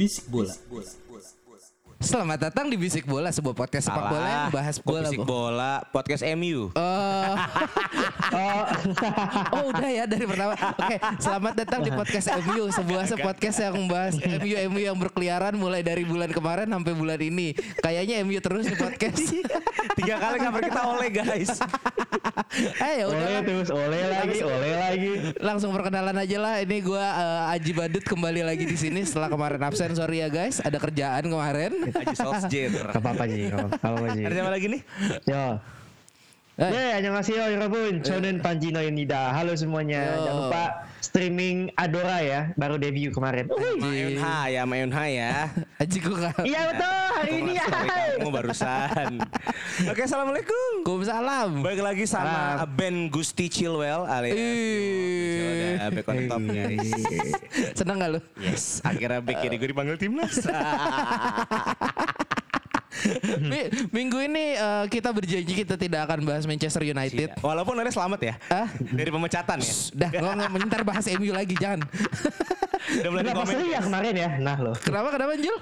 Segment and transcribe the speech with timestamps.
[0.00, 0.54] Bisik bola.
[2.00, 5.04] Selamat datang di Bisik Bola, sebuah podcast sepak bola yang bahas Kok bola.
[5.04, 5.28] Bisik Bo.
[5.28, 6.72] bola podcast MU.
[6.72, 6.80] Oh.
[8.40, 8.64] oh.
[9.52, 10.56] oh, udah ya dari pertama.
[10.56, 15.84] Oke, selamat datang di podcast MU, sebuah podcast yang membahas MU MU yang berkeliaran mulai
[15.84, 17.52] dari bulan kemarin sampai bulan ini.
[17.84, 19.20] Kayaknya MU terus di podcast.
[20.00, 21.52] Tiga kali cover kita oleh guys.
[22.88, 25.12] eh ya udah Oleh terus oleh lagi, oleh lagi.
[25.36, 26.54] Langsung perkenalan aja lah.
[26.64, 29.92] Ini gua eh, Aji Badut kembali lagi di sini setelah kemarin absen.
[29.92, 31.89] Sorry ya guys, ada kerjaan kemarin.
[31.89, 32.71] Haji Solskjaer.
[32.93, 34.21] Gak apa-apa Ji, gak apa-apa Ji.
[34.25, 34.81] Ada siapa lagi nih?
[35.25, 35.45] Yo.
[36.55, 36.71] Eh.
[36.71, 37.99] Eh, annyeonghaseyo 여러분.
[37.99, 39.35] 저는 반지노입니다.
[39.35, 40.15] Halo semuanya.
[40.15, 40.23] Yo.
[40.23, 40.63] Jangan lupa
[41.03, 43.51] streaming Adora ya, baru debut kemarin.
[43.75, 45.51] Mayun Ha ya, Mayun Ha ya.
[45.75, 47.65] Aji gua nggak- Iya betul, hari ini ya.
[48.15, 49.19] Kamu barusan.
[49.91, 50.87] Oke, assalamualaikum.
[50.87, 51.49] Waalaikumsalam.
[51.59, 54.47] Balik lagi sama Ben Gusti Chilwell alias Ih.
[55.35, 56.89] Chilwell ada back on top guys.
[57.75, 58.19] Seneng gak lu?
[58.39, 60.39] Yes, akhirnya back kiri gue dipanggil timnas.
[63.50, 67.34] Mi- Minggu ini eh, kita berjanji kita tidak akan bahas Manchester United.
[67.38, 68.68] Walaupun ada selamat ya Ah?
[68.78, 69.74] dari pemecatan ya.
[69.92, 71.82] Dah, nggak nggak ntar bahas MU lagi jangan.
[72.90, 73.52] Udah mulai Kenapa komen.
[73.52, 74.28] seri ya kemarin ya?
[74.38, 74.74] Nah loh.
[74.76, 75.58] kenapa kenapa Jul?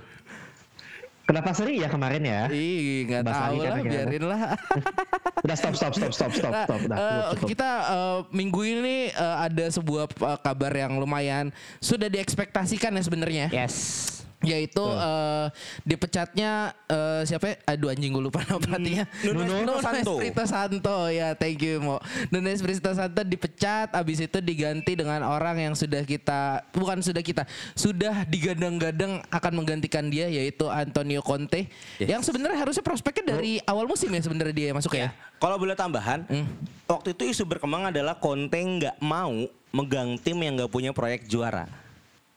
[1.23, 2.49] Kenapa seri ya kemarin ya?
[2.49, 4.57] Ih, nggak tahu lah, biarin lah.
[5.45, 6.81] Udah stop stop stop stop stop Nah, stop.
[6.81, 7.49] Eh, cukup, cukup.
[7.53, 13.47] kita eh, minggu ini eh, ada sebuah eh, kabar yang lumayan sudah diekspektasikan ya sebenarnya.
[13.51, 13.77] Yes.
[14.39, 15.47] Yaitu eh,
[15.83, 17.45] dipecatnya eh, siapa?
[17.53, 17.57] ya?
[17.75, 19.05] Aduh anjing gue lupa nama pelatihnya.
[19.27, 20.13] Nuno Espirito Santo.
[20.15, 21.99] Espirito Santo ya, thank you Mo.
[22.31, 27.43] Nuno Espirito Santo dipecat, abis itu diganti dengan orang yang sudah kita bukan sudah kita
[27.75, 31.67] sudah digadang-gadang akan menggantikan dia yaitu Antonio Conte
[31.99, 35.11] yang sebenarnya harusnya prospeknya dari awal musim ya sebenarnya dia masuk ya.
[35.39, 36.27] Kalau boleh tambahan,
[36.87, 39.35] waktu itu isu berkembang adalah Conte nggak mau
[39.75, 41.88] megang tim yang nggak punya proyek juara.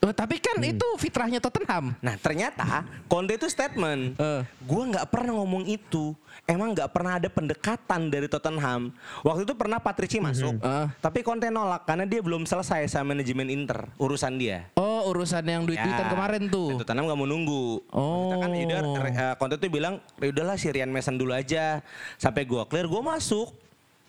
[0.01, 1.93] Oh, tapi kan itu fitrahnya Tottenham.
[2.01, 4.41] Nah ternyata Conte itu statement, Eh.
[4.41, 6.17] gue nggak pernah ngomong itu.
[6.49, 8.89] Emang nggak pernah ada pendekatan dari Tottenham.
[9.21, 10.87] Waktu itu pernah Patrici masuk, Eh.
[10.97, 14.73] tapi Conte nolak karena dia belum selesai sama manajemen Inter urusan dia.
[14.73, 16.81] Oh, urusan yang duit-duitan kemarin Dan tuh.
[16.81, 17.65] Tottenham gak mau nunggu.
[17.93, 18.41] Oh.
[18.41, 21.85] Kan ya udah, eh, Conte tuh bilang, ya udahlah si Ryan Mason dulu aja.
[22.17, 23.53] Sampai gua clear, gua masuk.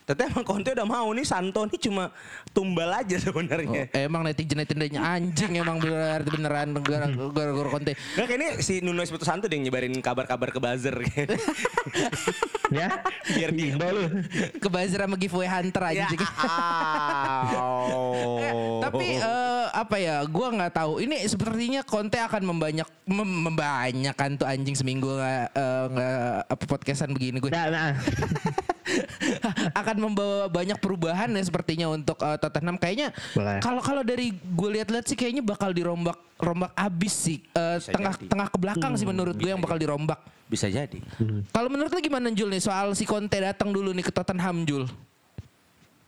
[0.03, 2.11] Tapi emang Conte udah mau nih Santo nih cuma
[2.51, 3.87] tumbal aja sebenarnya.
[3.87, 6.75] Oh, emang netizen netizennya anjing emang bener beneran
[7.31, 7.93] gara-gara Conte.
[8.19, 10.95] Nah kayak ini si Nuno Espirito Santo yang nyebarin kabar-kabar ke buzzer.
[12.73, 12.99] ya.
[13.31, 14.03] Biar Indo lu.
[14.59, 16.05] Kebazir sama giveaway hunter aja.
[16.11, 16.17] Ya,
[17.55, 18.39] au.
[18.39, 18.53] Eh,
[18.83, 20.19] tapi eh, apa ya?
[20.27, 20.99] Gua nggak tahu.
[20.99, 27.15] Ini sepertinya Conte akan membanyak mem- membanyakan tuh anjing seminggu nggak eh, nggak apa podcastan
[27.15, 27.51] begini gue.
[27.51, 27.91] Nah, nah.
[29.79, 33.11] akan membawa banyak perubahan ya sepertinya untuk eh, Tottenham kayaknya
[33.59, 38.27] kalau kalau dari gue lihat-lihat sih kayaknya bakal dirombak rombak abis sih Eh, tengah jadi.
[38.27, 40.99] tengah ke belakang sih menurut gue yang bakal dirombak Bisa jadi.
[41.49, 44.85] kalau menurut lu gimana Jul nih soal si Conte datang dulu nih ke Tottenham Jul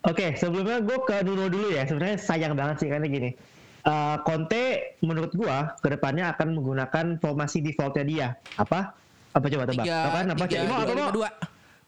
[0.03, 1.81] Oke, sebelumnya gue ke Nuno dulu ya.
[1.81, 3.33] Sebenarnya sayang banget sih karena gini.
[3.81, 4.63] Eh, Conte
[5.01, 8.27] menurut gua ke depannya akan menggunakan formasi defaultnya dia.
[8.53, 8.93] Apa?
[9.29, 9.81] Apa coba tebak?
[9.81, 10.25] tiga Tau kan?
[10.29, 10.43] Apa?
[10.45, 11.09] tiga apa, dua lima mau?
[11.11, 11.29] dua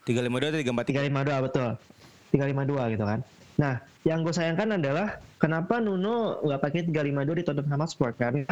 [0.07, 1.11] 352 atau 343?
[1.11, 1.69] 352 betul.
[2.31, 3.19] 352 gitu kan.
[3.57, 3.73] Nah,
[4.05, 5.07] yang gue sayangkan adalah
[5.37, 8.47] kenapa Nuno nggak pakai 352 di Tottenham Hotspur karena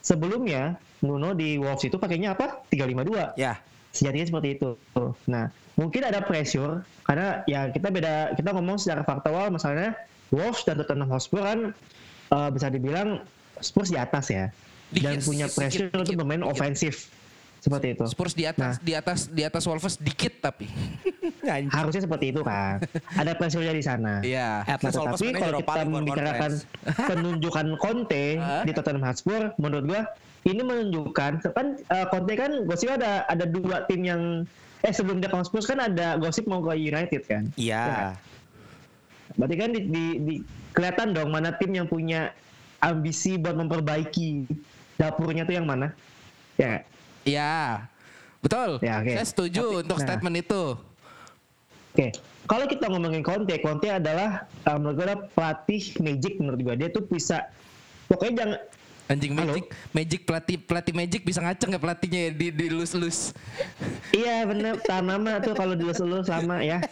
[0.00, 2.62] sebelumnya Nuno di Wolves itu pakainya apa?
[2.70, 3.58] 352 Ya.
[3.90, 4.70] sejatinya seperti itu.
[5.26, 9.96] Nah, mungkin ada pressure karena ya kita beda kita ngomong secara faktual misalnya
[10.28, 11.58] Wolves dan Tottenham Hotspur kan
[12.30, 13.24] eh, bisa dibilang
[13.58, 14.52] Spurs di atas ya
[14.92, 16.52] dan Dikit, punya pressure untuk bermain dikit.
[16.52, 17.08] ofensif
[17.66, 18.04] seperti itu.
[18.06, 18.80] Spurs di atas Nah.
[18.80, 20.70] di atas di atas Wolves dikit tapi
[21.74, 22.78] Harusnya seperti itu kan.
[23.12, 24.22] Ada pressure-nya di sana.
[24.22, 26.50] iya At Nah, mainnya kalau Europa kita membicarakan
[27.10, 28.24] penunjukan Conte
[28.66, 30.02] di Tottenham Hotspur, menurut gua
[30.46, 34.22] ini menunjukkan kan eh, Conte kan gosip ada ada dua tim yang
[34.80, 37.50] eh sebelum dia ke Hotspur kan ada gosip mau ke United kan.
[37.58, 38.14] Iya.
[39.34, 42.30] Berarti kan di, di, di- kelihatan dong mana tim yang punya
[42.78, 44.46] ambisi buat memperbaiki
[44.94, 45.90] dapurnya tuh yang mana?
[46.56, 46.84] Ya,
[47.26, 47.90] Iya.
[48.40, 48.78] Betul.
[48.80, 49.12] Ya, oke.
[49.12, 50.04] Saya setuju Tapi- untuk nah.
[50.06, 50.64] statement itu.
[51.96, 52.12] Oke,
[52.44, 57.08] kalau kita ngomongin Conte, Conte adalah uh, menurut gue pelatih Magic menurut gue dia tuh
[57.08, 57.48] bisa
[58.12, 58.58] pokoknya jangan
[59.06, 59.54] Anjing Halo?
[59.54, 59.64] Magic,
[59.94, 63.18] Magic pelatih pelatih Magic bisa ngaceng ya pelatihnya ya di di lus lus.
[64.10, 66.82] iya bener nama tuh kalau dilus-lus sama ya.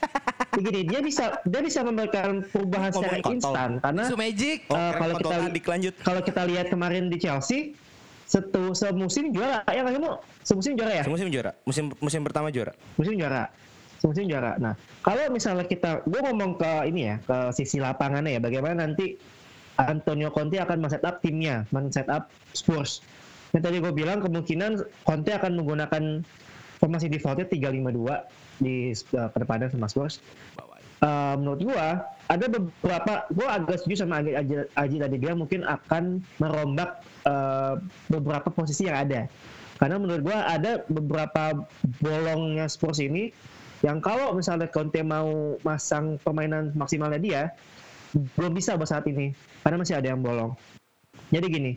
[0.54, 4.58] Begini dia bisa dia bisa memberikan perubahan secara instan karena Isu Magic.
[4.70, 5.36] Uh, kalau kita
[5.66, 5.94] lanjut.
[6.06, 7.74] kalau kita lihat kemarin di Chelsea
[8.24, 11.04] setu semusim juara ya mau semusim juara ya?
[11.06, 12.72] Musim juara, musim musim pertama juara.
[12.96, 13.52] musim juara.
[14.04, 14.60] Musim juara.
[14.60, 19.16] Nah kalau misalnya kita gue ngomong ke ini ya ke sisi lapangannya ya bagaimana nanti
[19.80, 23.00] Antonio Conte akan men-setup timnya men-setup Spurs.
[23.56, 26.20] Yang tadi gue bilang kemungkinan Conte akan menggunakan
[26.84, 30.20] formasi defaultnya 352 di uh, ke depannya sama Spurs
[31.02, 35.16] Eh, menurut gua ada beberapa gua agak setuju sama Aji, Aji, Aji tadi.
[35.18, 37.74] Dia mungkin akan merombak eh,
[38.08, 39.26] beberapa posisi yang ada.
[39.82, 41.66] Karena menurut gua ada beberapa
[41.98, 43.34] bolongnya Spurs ini
[43.82, 47.42] yang kalau misalnya Conte mau masang permainan maksimalnya dia
[48.38, 49.34] belum bisa buat saat ini.
[49.66, 50.54] Karena masih ada yang bolong.
[51.34, 51.72] Jadi gini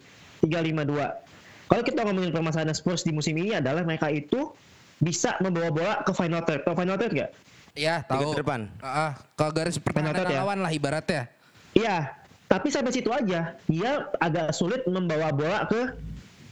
[0.45, 1.27] 352
[1.67, 4.55] kalau kita ngomongin permasalahan Spurs di musim ini adalah mereka itu
[5.03, 6.63] bisa membawa bola ke final third.
[6.63, 7.31] Tahu final third gak?
[7.77, 8.33] Ya tahu.
[8.33, 8.67] ke depan.
[8.81, 10.41] Ah, ke garis pertahanan ya?
[10.41, 11.29] lawan lah ibaratnya.
[11.77, 12.09] Iya,
[12.49, 15.93] tapi sampai situ aja dia agak sulit membawa bola ke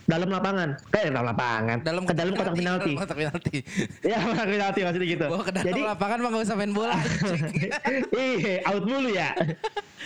[0.06, 2.94] dalam lapangan, kayak dalam lapangan, Dalam ke dalam kotak penalti.
[2.94, 3.58] Kotak penalti.
[4.06, 5.26] Ya, kotak penalti maksudnya gitu.
[5.26, 6.94] Bawa ke dalam Jadi lapangan mah gak usah main bola.
[8.14, 9.34] Iya, out mulu ya.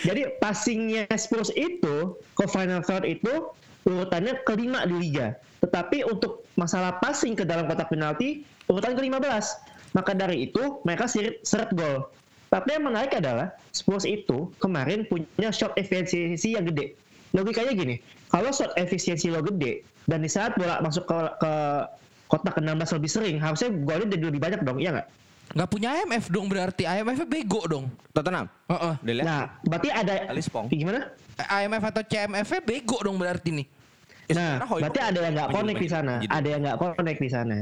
[0.07, 3.51] Jadi passingnya Spurs itu ke final third itu
[3.83, 5.35] urutannya kelima di liga.
[5.59, 9.45] Tetapi untuk masalah passing ke dalam kotak penalti urutan ke-15.
[9.93, 12.05] Maka dari itu mereka seret, seret gol.
[12.49, 16.97] Tapi yang menarik adalah Spurs itu kemarin punya shot efisiensi yang gede.
[17.33, 17.95] Logikanya gini,
[18.33, 21.51] kalau shot efisiensi lo gede dan di saat bola masuk ke, ke
[22.25, 25.07] kotak ke-16 lebih sering, harusnya golnya jadi lebih banyak dong, iya nggak?
[25.49, 26.83] Nggak punya IMF dong berarti.
[26.85, 27.85] IMF-nya bego dong.
[28.13, 28.45] Tottenham.
[28.69, 28.93] Heeh.
[29.01, 29.25] Udah lihat?
[29.25, 30.69] Nah, berarti ada Alice Pong.
[30.69, 31.09] gimana?
[31.41, 33.65] IMF atau CMF-nya bego dong berarti nih.
[34.37, 36.29] Nah, berarti ada yang nggak connect di sana, maju.
[36.29, 37.57] ada yang nggak connect di sana.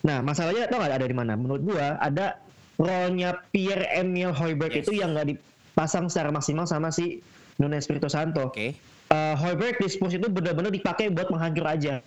[0.00, 1.36] Nah, masalahnya tau nggak ada di mana?
[1.36, 2.40] Menurut gua ada
[2.80, 4.88] role-nya Pierre Emil Hoiberg Yes.
[4.88, 7.20] itu yang nggak dipasang secara maksimal sama si
[7.60, 8.48] Nuno Espirito Santo.
[8.48, 8.72] Oke.
[9.10, 12.00] Eh, Hoiberg di Spurs itu benar-benar dipakai buat menghancur aja.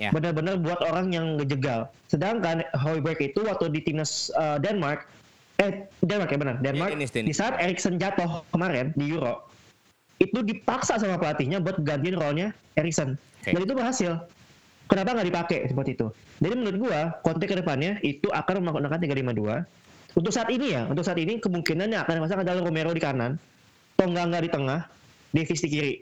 [0.00, 0.10] Ya.
[0.10, 1.86] Benar-benar buat orang yang ngejegal.
[2.08, 5.04] Sedangkan Hoiberg itu waktu di timnas eh, Denmark,
[5.60, 6.90] eh Denmark ya benar, Denmark.
[6.96, 7.12] Dennis.
[7.12, 9.44] Di saat Eriksen jatuh kemarin di Euro,
[10.18, 13.20] itu dipaksa sama pelatihnya buat gantiin role-nya Eriksen.
[13.44, 13.52] Oke.
[13.52, 14.12] Dan itu berhasil.
[14.84, 16.06] Kenapa nggak dipakai seperti itu?
[16.44, 19.64] Jadi menurut gua, Conte ke depannya itu akan menggunakan 352.
[20.14, 23.40] Untuk saat ini ya, untuk saat ini kemungkinan yang akan masang adalah Romero di kanan,
[23.98, 24.86] Tongga di tengah,
[25.34, 25.94] Davis di kiri.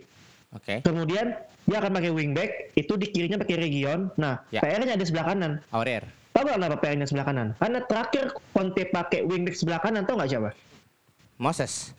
[0.53, 0.85] Oke.
[0.85, 1.33] Kemudian
[1.65, 4.13] dia akan pakai wingback, itu di kirinya pakai Region.
[4.21, 4.61] Nah, Ya.
[4.61, 5.53] PR-nya ada sebelah kanan.
[5.73, 6.05] Aurier.
[6.37, 7.49] Tahu nggak kenapa PR-nya sebelah kanan?
[7.57, 10.51] Karena terakhir Conte pakai wingback sebelah kanan, tahu nggak siapa?
[11.41, 11.97] Moses.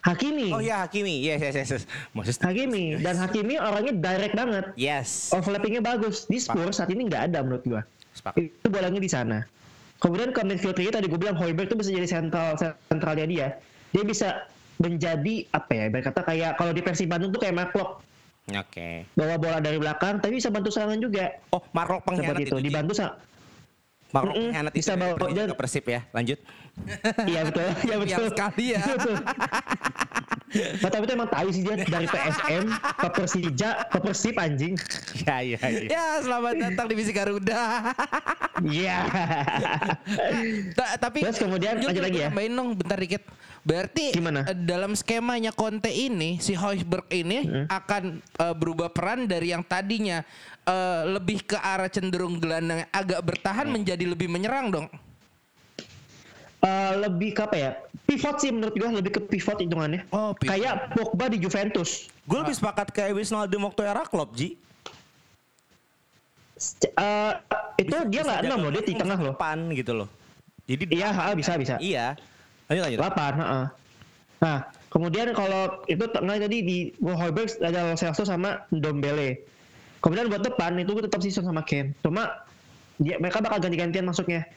[0.00, 0.48] Hakimi.
[0.52, 1.20] Oh iya Hakimi.
[1.20, 1.68] Yes yes yes.
[1.76, 1.84] yes.
[2.16, 2.36] Moses.
[2.40, 4.64] Hakimi dan Hakimi orangnya direct banget.
[4.76, 5.28] Yes.
[5.36, 6.24] Overlappingnya bagus.
[6.24, 7.82] Di Spurs saat ini nggak ada menurut gua.
[8.16, 8.40] Sepakat.
[8.40, 9.44] Itu bolanya di sana.
[10.00, 12.56] Kemudian ke midfield tadi gue bilang Hoiberg itu bisa jadi sentral
[12.88, 13.46] sentralnya dia.
[13.92, 14.48] Dia bisa
[14.80, 15.82] menjadi apa ya?
[15.92, 18.00] Ibarat kata kayak kalau di Persib Bandung tuh kayak Mark Lok
[18.48, 19.04] Oke.
[19.12, 21.36] bawa bola dari belakang tapi bisa bantu serangan juga.
[21.52, 22.56] Oh, Mark Lok pengkhianat Seperti itu.
[22.56, 22.64] itu.
[22.72, 23.20] Dibantu sa
[24.10, 26.00] Lok Mm-mm, pengkhianat bisa bawa- ke Persib ya.
[26.10, 26.38] Lanjut.
[27.24, 27.68] Iya betul.
[27.86, 28.06] Iya betul.
[28.10, 28.82] Biar sekali ya.
[30.50, 34.74] Nah, tapi itu emang tahu sih dia dari PSM ke Persija ke Persib anjing.
[35.16, 35.88] Iya iya iya.
[35.88, 37.94] Ya selamat datang di Bisik Garuda.
[38.60, 38.98] Iya.
[40.74, 42.28] Ta- tapi Terus kemudian lanjut lagi ya.
[42.28, 43.22] tambahin dong bentar dikit.
[43.60, 44.48] Berarti Gimana?
[44.48, 50.24] eh, dalam skemanya Conte ini si Hoiberg ini akan eh, berubah peran dari yang tadinya
[50.64, 54.86] eh, lebih ke arah cenderung gelandang agak bertahan menjadi lebih menyerang dong.
[56.60, 57.70] Eh, lebih ke apa ya?
[58.04, 60.04] Pivot sih menurut gue lebih ke pivot hitungannya.
[60.12, 60.52] Oh, pivot.
[60.52, 62.12] Kayak Pogba di Juventus.
[62.28, 64.60] Gue lebih sepakat kayak Wisnaldum waktu era Klopp, Ji.
[66.84, 67.32] Eh,
[67.80, 69.34] itu dia nggak Bisa enam loh, dia di tengah bisa loh.
[69.36, 70.08] Depan gitu loh.
[70.68, 71.74] Jadi Iya, bisa bisa.
[71.80, 72.20] Iya.
[72.70, 73.00] Lanjut lanjut.
[73.02, 73.64] Heeh.
[74.40, 74.58] Nah,
[74.88, 79.42] kemudian kalau itu tengah tadi di Hoiberg ada Lo Celso sama Dombele.
[80.00, 81.92] Kemudian buat depan itu gue tetap season sama Kane.
[82.00, 82.46] Cuma
[82.96, 84.48] dia, mereka bakal ganti-gantian masuknya.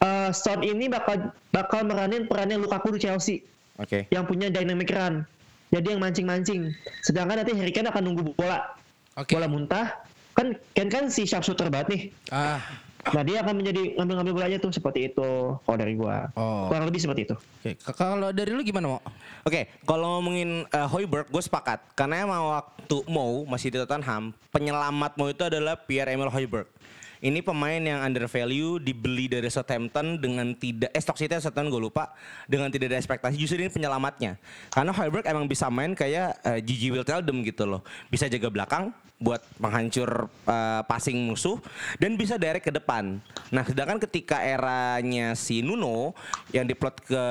[0.00, 3.44] Eh Son ini bakal bakal meranin perannya Lukaku di Chelsea
[3.76, 4.08] Oke.
[4.10, 5.22] yang punya dynamic run.
[5.70, 6.74] Jadi yang mancing-mancing.
[7.06, 8.74] Sedangkan nanti Harry Kane akan nunggu bola.
[9.14, 9.38] Oke.
[9.38, 10.02] Bola muntah.
[10.34, 12.02] Kan Kane kan si sharpshooter banget nih.
[12.34, 12.58] Ah,
[13.00, 16.28] Nah dia akan menjadi ngambil-ngambil bolanya tuh seperti itu kalau dari gua.
[16.32, 16.68] Oh.
[16.68, 17.34] Kurang lebih seperti itu.
[17.34, 19.00] Oke, k- kalau dari lu gimana mau?
[19.40, 21.80] Oke, kalau ngomongin uh, Hoiberg, gue sepakat.
[21.94, 26.68] Karena emang waktu Mo masih di Tottenham, penyelamat Mo itu adalah Pierre-Emile Hoiberg.
[27.20, 31.82] Ini pemain yang under value dibeli dari Southampton dengan tidak eh stock city Southampton gue
[31.92, 32.16] lupa
[32.48, 34.40] dengan tidak ada ekspektasi justru ini penyelamatnya
[34.72, 38.88] karena Hoiberg emang bisa main kayak uh, Gigi Wijnaldum gitu loh bisa jaga belakang
[39.20, 41.60] buat menghancur uh, passing musuh
[42.00, 43.20] dan bisa direct ke depan.
[43.52, 46.16] Nah, sedangkan ketika eranya si Nuno
[46.56, 47.24] yang diplot ke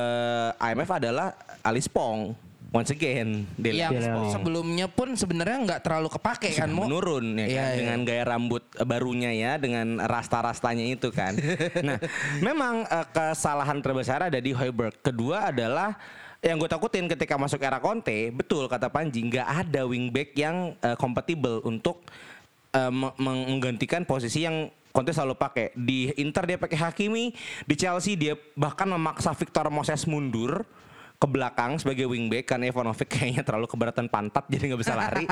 [0.62, 1.34] IMF adalah
[1.66, 2.38] Alice Pong.
[2.70, 6.86] Once again, Dele Yang Dele sebelumnya pun sebenarnya nggak terlalu kepake kan mau?
[6.86, 7.78] menurun ya kan Iya, iya.
[7.82, 11.34] dengan gaya rambut barunya ya dengan rasta-rastanya itu kan.
[11.88, 11.98] nah,
[12.38, 15.02] memang eh, kesalahan terbesar ada di Hoiberg.
[15.02, 15.98] Kedua adalah
[16.40, 20.94] yang gue takutin ketika masuk era Conte, betul kata Panji, nggak ada wingback yang eh,
[20.94, 22.06] kompatibel untuk
[22.70, 25.74] me- menggantikan posisi yang Conte selalu pakai.
[25.74, 27.34] Di Inter dia pakai Hakimi,
[27.66, 30.66] di Chelsea dia bahkan memaksa Victor Moses mundur
[31.20, 35.28] ke belakang sebagai wingback karena Ivanovic kayaknya terlalu keberatan pantat jadi nggak bisa lari.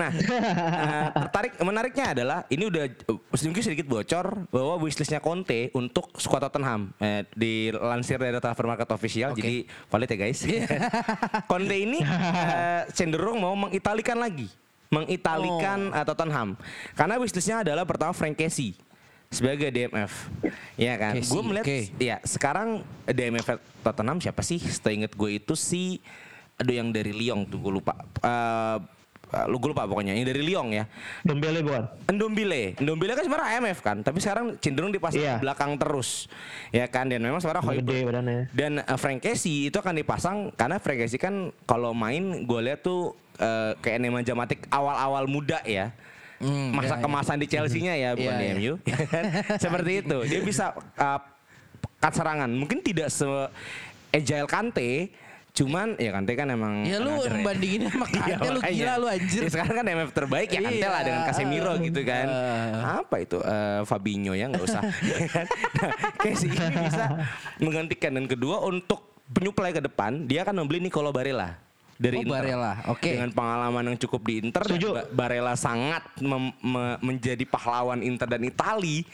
[0.00, 6.12] nah, eh, tertarik menariknya adalah ini udah uh, mungkin sedikit bocor bahwa wishlistnya Conte untuk
[6.20, 9.40] skuad Tottenham eh, dilansir dari transfer market official Oke.
[9.40, 9.56] jadi
[9.88, 10.40] valid ya guys.
[11.50, 14.52] Conte ini eh, cenderung mau mengitalikan lagi,
[14.92, 16.52] mengitalikan eh, Tottenham
[16.92, 18.76] karena wishlistnya adalah pertama Frank Casey
[19.34, 20.30] sebagai DMF,
[20.78, 21.18] ya kan?
[21.18, 21.78] Casey, Gue melihat, oke.
[21.98, 22.68] ya sekarang
[23.04, 24.62] DMF Tottenham siapa sih?
[24.62, 25.98] Seingat gue itu si,
[26.54, 27.98] aduh yang dari Lyon tuh gue lupa.
[28.22, 28.78] Eh
[29.50, 30.84] lu gue lupa pokoknya yang dari Lyon ya.
[31.26, 31.84] Dembele bukan?
[32.06, 36.30] Ndombile, Ndombile kan sebenarnya IMF kan, tapi sekarang cenderung dipasang di belakang terus,
[36.70, 37.10] ya kan?
[37.10, 38.40] Dan memang sebenarnya Gede Højbjerg badannya.
[38.54, 42.86] dan uh, Frank Casey itu akan dipasang karena Frank Casey kan kalau main gue lihat
[42.86, 45.90] tuh uh, kayak Nemanja Matic awal-awal muda ya.
[46.36, 47.02] Hmm, Masa ya, ya.
[47.02, 48.54] kemasan di Chelsea-nya ya bukan Iya, di iya.
[48.54, 48.72] MU.
[49.64, 50.18] Seperti itu.
[50.24, 51.20] Dia bisa uh,
[51.96, 52.50] cut serangan.
[52.50, 53.26] Mungkin tidak se
[54.10, 55.08] agile Kante,
[55.50, 58.74] cuman ya Kante kan emang Ya lu another membandingin sama Iya, Kante lu makanya.
[58.76, 59.40] gila lu anjir.
[59.40, 62.26] Ya, sekarang kan MF terbaik ya Kante lah Iya, dengan Casemiro ah, gitu kan.
[62.26, 63.00] ah.
[63.00, 64.82] Apa itu Eh, Fabinho ya nggak usah.
[65.78, 67.04] nah, Casey ini bisa
[67.58, 71.56] menggantikan dan kedua untuk penyuplai ke depan dia akan membeli Nicolo Barella
[71.94, 72.34] dari Oh, Inter.
[72.36, 73.06] Barella, oke.
[73.06, 74.88] Dengan pengalaman yang cukup di Inter Setuju.
[74.92, 79.06] Ba- Barella sangat mem- me- menjadi pahlawan Inter dan Itali.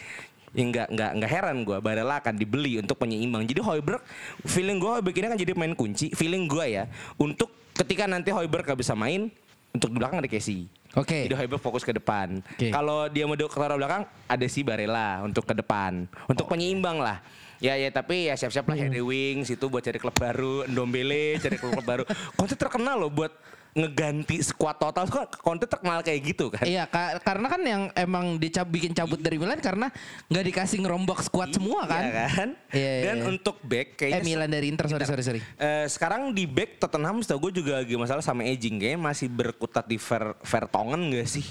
[0.51, 3.47] Ya nggak nggak nggak heran gue Barella akan dibeli untuk penyeimbang.
[3.47, 4.03] Jadi Hoiberg
[4.43, 6.11] feeling gue Hoiberg ini akan jadi pemain kunci.
[6.11, 6.85] Feeling gue ya
[7.15, 9.31] untuk ketika nanti Hoiberg gak bisa main
[9.71, 10.67] untuk di belakang ada Casey.
[10.99, 11.30] Oke.
[11.30, 12.42] Jadi Hoiberg fokus ke depan.
[12.42, 12.75] Oke.
[12.75, 17.23] Kalau dia mau ke taruh belakang ada si Barella untuk ke depan, untuk penyeimbang lah.
[17.61, 21.61] Ya ya tapi ya siap-siap lah Harry Wings itu buat cari klub baru, Ndombele cari
[21.61, 22.02] klub, klub baru.
[22.35, 23.30] Conte terkenal loh buat
[23.73, 25.07] ngeganti skuad total.
[25.41, 26.67] Conte terkenal kayak gitu kan.
[26.67, 29.89] Iya, ka- karena kan yang emang dicab bikin cabut dari Milan karena
[30.27, 32.03] nggak dikasih ngerombak skuad semua kan.
[32.03, 32.49] Iya kan?
[32.71, 33.27] Iya, iya, Dan iya.
[33.31, 35.41] untuk back Eh kayaknya Milan dari Inter, sorry sorry sorry.
[35.57, 39.87] Eh, sekarang di back Tottenham setahu gue juga lagi masalah sama aging kayaknya masih berkutat
[39.87, 41.47] di Ver Vertonghen gak sih?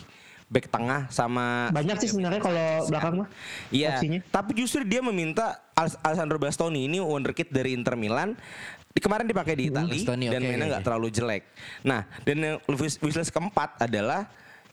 [0.50, 3.30] Back tengah sama Banyak sih sebenarnya kalau belakang mah.
[3.70, 4.02] Iya,
[4.34, 8.34] tapi justru dia meminta Al- Alessandro Bastoni ini wonderkid dari Inter Milan.
[8.90, 11.44] Di kemarin dipakai di Itali Bastoni, dan oke, mainnya nggak terlalu jelek.
[11.86, 14.26] Nah, dan yang wish- wishlist keempat adalah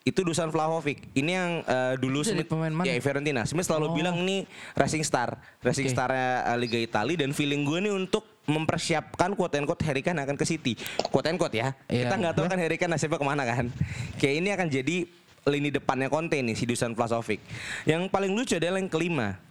[0.06, 1.02] itu Dusan Vlahovic.
[1.18, 2.87] Ini yang eh, dulu dari Smith pemain mana?
[2.87, 3.42] ya Fiorentina.
[3.42, 4.46] Smith selalu bilang ini
[4.78, 5.94] Racing Star, Racing Oke.
[5.99, 6.11] Star
[6.56, 10.46] Liga Italia dan feeling gue nih untuk mempersiapkan quote and quote Harry Kane akan ke
[10.46, 10.78] City.
[11.11, 11.75] Quote and quote ya.
[11.90, 12.06] Iya.
[12.06, 13.66] Kita nggak tahu kan Harry Kane nasibnya ke mana kan.
[14.23, 14.96] Kayak ini akan jadi
[15.46, 17.42] lini depannya Conte nih si Dusan Vlahovic.
[17.82, 19.42] Yang paling lucu adalah yang kelima.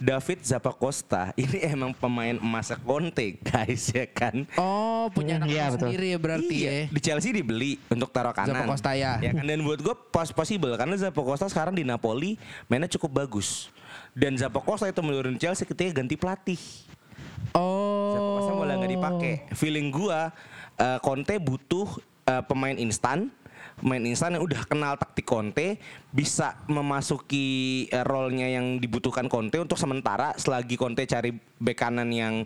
[0.00, 4.48] David Zappacosta ini emang pemain emasnya Conte guys ya kan.
[4.56, 5.78] Oh, punya Hmm, anak iya, betul.
[5.86, 6.84] sendiri ya berarti Iya, ya.
[6.88, 8.64] Di Chelsea dibeli untuk taruh kanan.
[8.64, 9.20] Zappacosta ya.
[9.20, 13.68] kan dan buat gue pos possible karena Zappacosta sekarang di Napoli mainnya cukup bagus.
[14.10, 16.58] Dan Zappacosta itu menurun Chelsea ketika ganti pelatih.
[17.52, 18.10] Oh.
[18.10, 19.32] Zappacosta mulai nggak dipakai.
[19.52, 20.32] Feeling gua
[20.74, 21.86] eh, Conte butuh
[22.24, 23.28] eh, pemain instan,
[23.80, 25.80] pemain instan yang udah kenal taktik Conte,
[26.12, 32.44] bisa memasuki eh, role-nya yang dibutuhkan Conte untuk sementara selagi Conte cari bek kanan yang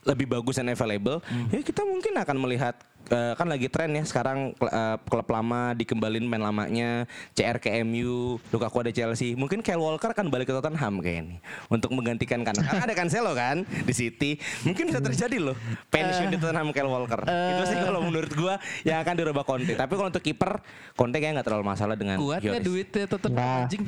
[0.00, 1.20] lebih bagus dan available,
[1.52, 2.72] ya kita mungkin akan melihat
[3.08, 8.36] eh, kan lagi tren ya sekarang eh, klub lama dikembalin main lamanya CR ke MU,
[8.50, 9.32] Lukaku ada Chelsea.
[9.32, 12.60] Mungkin Kyle Walker kan balik ke Tottenham kayak ini untuk menggantikan kanan.
[12.60, 14.36] Karena ada Cancelo kan di City.
[14.62, 15.56] Mungkin bisa terjadi loh
[15.88, 17.24] pensiun di Tottenham Kyle Walker.
[17.24, 19.72] Itu sih kalau menurut gua yang akan dirubah Conte.
[19.72, 20.60] Tapi kalau untuk kiper
[20.92, 22.60] Conte kayak nggak terlalu masalah dengan Kuat Lloris.
[22.60, 23.64] duitnya tetap Nah.
[23.64, 23.84] anjing.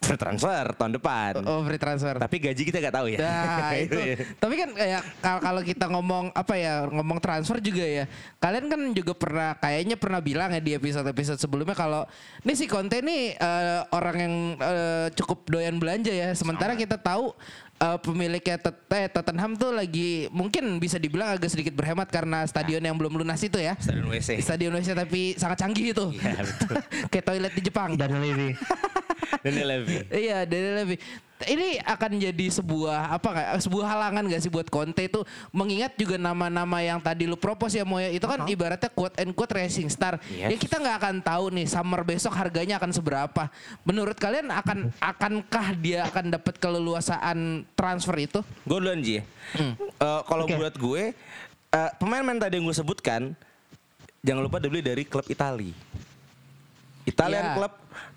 [0.00, 1.44] Free transfer tahun depan.
[1.44, 2.16] Oh free transfer.
[2.16, 3.18] Tapi gaji kita nggak tahu ya.
[3.20, 4.00] Nah itu.
[4.40, 8.04] Tapi kan kayak kal- kalau kita ngomong apa ya ngomong transfer juga ya.
[8.40, 12.08] Kalian kan juga pernah kayaknya pernah bilang ya di episode-episode sebelumnya kalau
[12.42, 16.32] ini si Conte nih eh, orang yang eh, cukup doyan belanja ya.
[16.34, 17.36] Sementara kita tahu
[17.78, 18.56] eh, pemiliknya
[18.96, 23.38] eh, Tottenham tuh lagi mungkin bisa dibilang agak sedikit berhemat karena stadion yang belum lunas
[23.44, 23.76] itu ya.
[23.76, 24.40] Stadion WC.
[24.40, 26.06] Stadion Indonesia tapi sangat canggih itu.
[26.16, 26.74] Iya, betul.
[27.12, 27.90] Kayak toilet di Jepang.
[28.00, 28.56] Dan Levy.
[29.44, 29.96] Daniel Levy.
[30.10, 30.98] Iya, dari lebih.
[31.40, 35.24] Ini akan jadi sebuah apa kayak sebuah halangan gak sih buat Conte itu
[35.56, 39.48] mengingat juga nama-nama yang tadi lu propose ya Moya itu kan ibaratnya quote and quote
[39.56, 40.20] racing star.
[40.28, 40.52] Yes.
[40.52, 43.48] Ya kita nggak akan tahu nih summer besok harganya akan seberapa.
[43.88, 48.44] Menurut kalian akan akankah dia akan dapat keleluasaan transfer itu?
[48.68, 49.24] Gue duluan Ji.
[49.24, 49.24] Eh,
[50.28, 50.60] Kalau Oke.
[50.60, 51.02] buat gue,
[51.72, 53.32] eh, pemain-pemain tadi yang gue sebutkan,
[54.20, 55.72] jangan lupa dibeli dari klub Itali.
[57.08, 57.54] Italian Iya.
[57.56, 57.72] club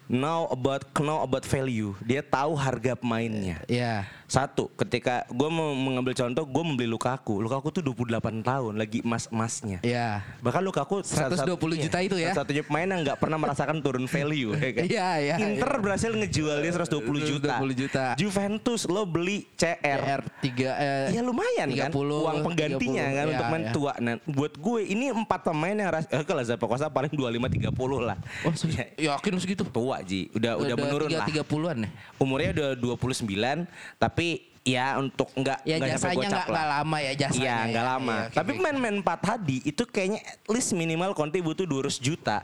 [0.07, 1.95] know about know about value.
[2.03, 3.63] Dia tahu harga pemainnya.
[3.67, 4.07] Iya.
[4.33, 7.37] Satu, ketika gue mau mengambil contoh, gue membeli Lukaku.
[7.37, 9.85] Lukaku tuh 28 tahun, lagi emas-emasnya.
[9.85, 10.25] Iya.
[10.41, 12.33] Bahkan Lukaku 120 juta itu ya?
[12.33, 14.57] Satunya pemain yang nggak pernah merasakan turun value.
[14.57, 14.83] ya kan?
[14.89, 15.81] Iya, iya, Inter iya.
[15.85, 17.61] berhasil ngejual dia 120 juta.
[17.61, 18.03] 120 juta.
[18.17, 20.01] Juventus lo beli CR.
[20.01, 23.69] R 3 Ya lumayan kan 30, uang penggantinya 30, kan ya, untuk main ya.
[23.69, 23.93] tua.
[24.01, 27.69] Nah, buat gue ini empat pemain yang ras eh, kalau Zappacosta paling 25 30
[28.01, 28.17] lah.
[28.49, 29.61] Oh, Ya, yakin segitu?
[29.69, 31.29] tua Ji, udah udah, menurun lah.
[31.29, 31.89] 30-an ya?
[32.17, 33.69] Umurnya udah 29
[34.01, 34.22] tapi
[34.63, 37.43] ya untuk enggak Ya enggak sampai gocap nggak nggak lama ya jasanya.
[37.43, 37.91] Iya, nggak ya.
[37.91, 38.15] lama.
[38.15, 38.57] Oke, Tapi oke.
[38.59, 42.37] pemain-pemain empat tadi itu kayaknya at least minimal Conte butuh 200 juta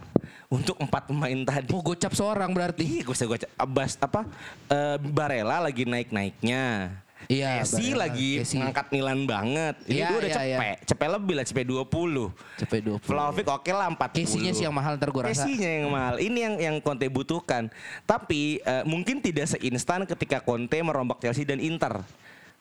[0.51, 1.71] untuk empat pemain tadi.
[1.71, 2.83] Oh gocap seorang berarti.
[2.83, 4.27] Iya, gue gue Abas apa
[4.67, 6.91] eh, Barella lagi naik-naiknya.
[7.27, 8.55] Iya, Messi lagi Messi.
[8.55, 9.75] ngangkat Milan banget.
[9.85, 10.77] Ini Iya, gue udah iya, cepet.
[10.87, 12.31] Cepet lebih lah, cepet 20.
[12.55, 13.03] Cepet 20.
[13.03, 14.23] Vlahovic oke lah 40.
[14.23, 15.33] Casey-nya sih yang mahal ntar gue rasa.
[15.35, 16.15] Casey-nya yang mahal.
[16.17, 17.67] Ini yang yang Conte butuhkan.
[18.07, 22.01] Tapi eh, mungkin tidak seinstan ketika Conte merombak Chelsea dan Inter.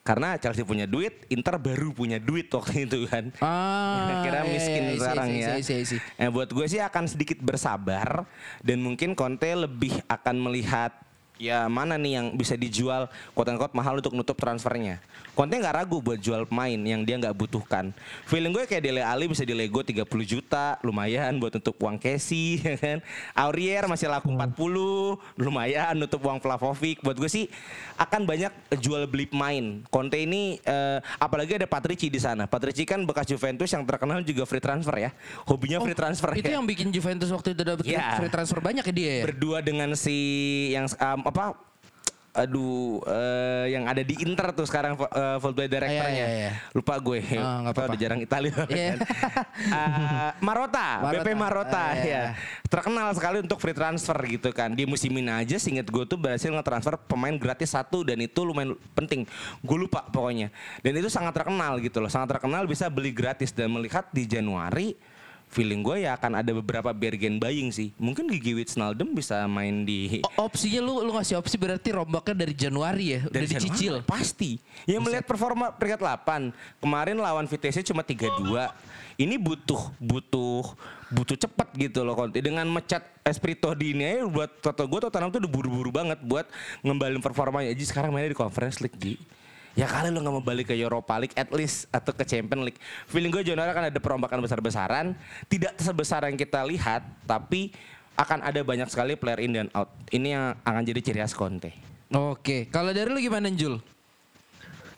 [0.02, 3.28] Karena Chelsea punya duit, Inter baru punya duit waktu itu kan.
[3.44, 5.48] Ah, Kira iya, miskin iya, iya, sekarang iya, ya.
[5.60, 6.00] iya, iya, iya.
[6.16, 8.24] Nah, buat gue sih akan sedikit bersabar
[8.64, 10.96] dan mungkin Conte lebih akan melihat
[11.38, 14.98] ya mana nih yang bisa dijual quote unquote mahal untuk nutup transfernya.
[15.32, 17.94] Conte nggak ragu buat jual pemain yang dia nggak butuhkan.
[18.26, 22.74] Feeling gue kayak Dele Ali bisa dilego 30 juta, lumayan buat nutup uang Casey, ya
[22.74, 22.98] kan.
[23.38, 24.58] Aurier masih laku 40,
[25.38, 26.98] lumayan nutup uang Vlahovic.
[27.06, 27.46] Buat gue sih
[27.94, 28.50] akan banyak
[28.82, 29.78] jual beli pemain.
[29.94, 32.50] Conte ini eh, apalagi ada Patrici di sana.
[32.50, 35.14] Patrici kan bekas Juventus yang terkenal juga free transfer ya.
[35.46, 36.58] Hobinya free transfer Itu ya.
[36.58, 38.18] yang bikin Juventus waktu itu dapat Iya.
[38.18, 39.24] free transfer banyak ya dia ya?
[39.30, 40.18] berdua dengan si
[40.74, 41.44] yang um, apa
[42.30, 46.50] aduh eh, yang ada di Inter tuh sekarang uh, fullback directornya Iya, iya, iya.
[46.70, 47.90] lupa gue Ah, nggak Apa, apa-apa.
[47.90, 48.94] udah jarang Italia Iya.
[48.94, 48.96] kan.
[49.74, 51.18] Ah, Marota, Marota.
[51.18, 52.06] BP Marota Ah, iya.
[52.06, 52.22] ya
[52.68, 56.46] terkenal sekali untuk free transfer gitu kan di musim ini aja singkat gue tuh berhasil
[56.46, 59.26] nge-transfer pemain gratis satu dan itu lumayan penting
[59.58, 63.66] gue lupa pokoknya dan itu sangat terkenal gitu loh sangat terkenal bisa beli gratis dan
[63.66, 64.94] melihat di Januari
[65.48, 70.20] feeling gue ya akan ada beberapa bargain buying sih mungkin Gigi Wijnaldum bisa main di
[70.36, 73.94] O- opsinya lu lu ngasih opsi berarti rombaknya dari Januari ya, dari Januari, dicicil.
[74.04, 74.60] Pasti.
[74.84, 76.52] Ya melihat performa peringkat 8.
[76.80, 78.70] Kemarin lawan VTC cuma 3-2.
[79.18, 80.76] Ini butuh butuh
[81.10, 82.38] butuh cepat gitu loh Conte.
[82.38, 86.46] Dengan mecat Espirito di ini aja buat Toto gue Tottenham tuh udah buru-buru banget buat
[86.84, 87.72] ngembalin performanya.
[87.74, 89.16] Jadi sekarang mainnya di Conference League, Ji.
[89.78, 92.80] Ya kali lo nggak mau balik ke Europa League at least atau ke Champions League.
[93.06, 95.14] Feeling gue Januari akan ada perombakan besar-besaran.
[95.46, 97.70] Tidak sebesar yang kita lihat, tapi
[98.18, 99.86] akan ada banyak sekali player in dan out.
[100.10, 101.70] Ini yang akan jadi ciri khas Conte.
[102.10, 103.78] Oke, kalau dari lu gimana Jul?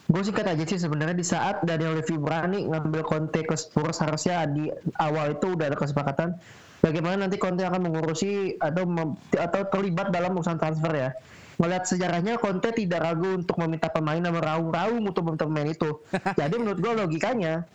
[0.09, 4.49] Gue singkat aja sih sebenarnya di saat Daniel Levy berani ngambil Conte ke Spurs harusnya
[4.49, 6.41] di awal itu udah ada kesepakatan
[6.81, 11.13] bagaimana nanti Conte akan mengurusi atau mem- atau terlibat dalam urusan transfer ya.
[11.61, 16.01] Melihat sejarahnya Conte tidak ragu untuk meminta pemain dan meraung-raung untuk meminta pemain itu.
[16.41, 17.69] Jadi menurut gue logikanya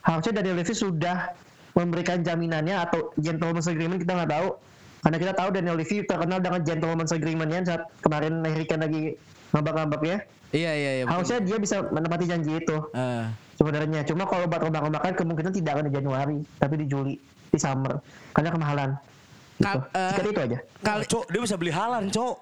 [0.00, 1.34] harusnya Daniel Levy sudah
[1.72, 4.48] memberikan jaminannya atau gentleman's agreement kita nggak tahu
[5.00, 9.02] karena kita tahu Daniel Levy terkenal dengan gentleman's agreementnya saat kemarin Harry Kane lagi
[9.50, 10.16] ngambak-ngambaknya
[10.52, 11.02] Iya iya iya.
[11.02, 11.12] betul.
[11.16, 13.32] harusnya dia bisa menepati janji itu Ah.
[13.56, 17.16] sebenarnya cuma kalau buat rombak-rombakan kemungkinan tidak akan di Januari tapi di Juli
[17.48, 18.90] di summer karena kemahalan
[19.56, 19.64] gitu.
[19.64, 22.36] Kal- Sekitar itu aja Kali cok dia bisa beli halan cok.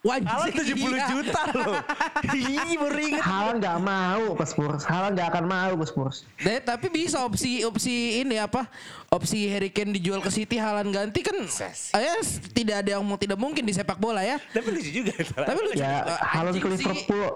[0.00, 0.32] Wajib.
[0.32, 1.06] Halan 70 Iya.
[1.12, 1.76] juta loh.
[2.40, 3.20] Ih baru inget.
[3.20, 7.60] Haaland nggak mau ke Spurs Haaland nggak akan mau ke Spurs Deh, tapi bisa opsi
[7.68, 8.64] opsi ini apa?
[9.12, 12.20] Opsi Harry Kane dijual ke City Halan ganti kan eh,
[12.56, 14.40] tidak ada yang mau tidak mungkin di sepak bola ya.
[14.54, 15.12] Tapi lucu juga.
[15.20, 16.68] Tapi lu ya anjing ke.
[16.70, 17.26] Liverpool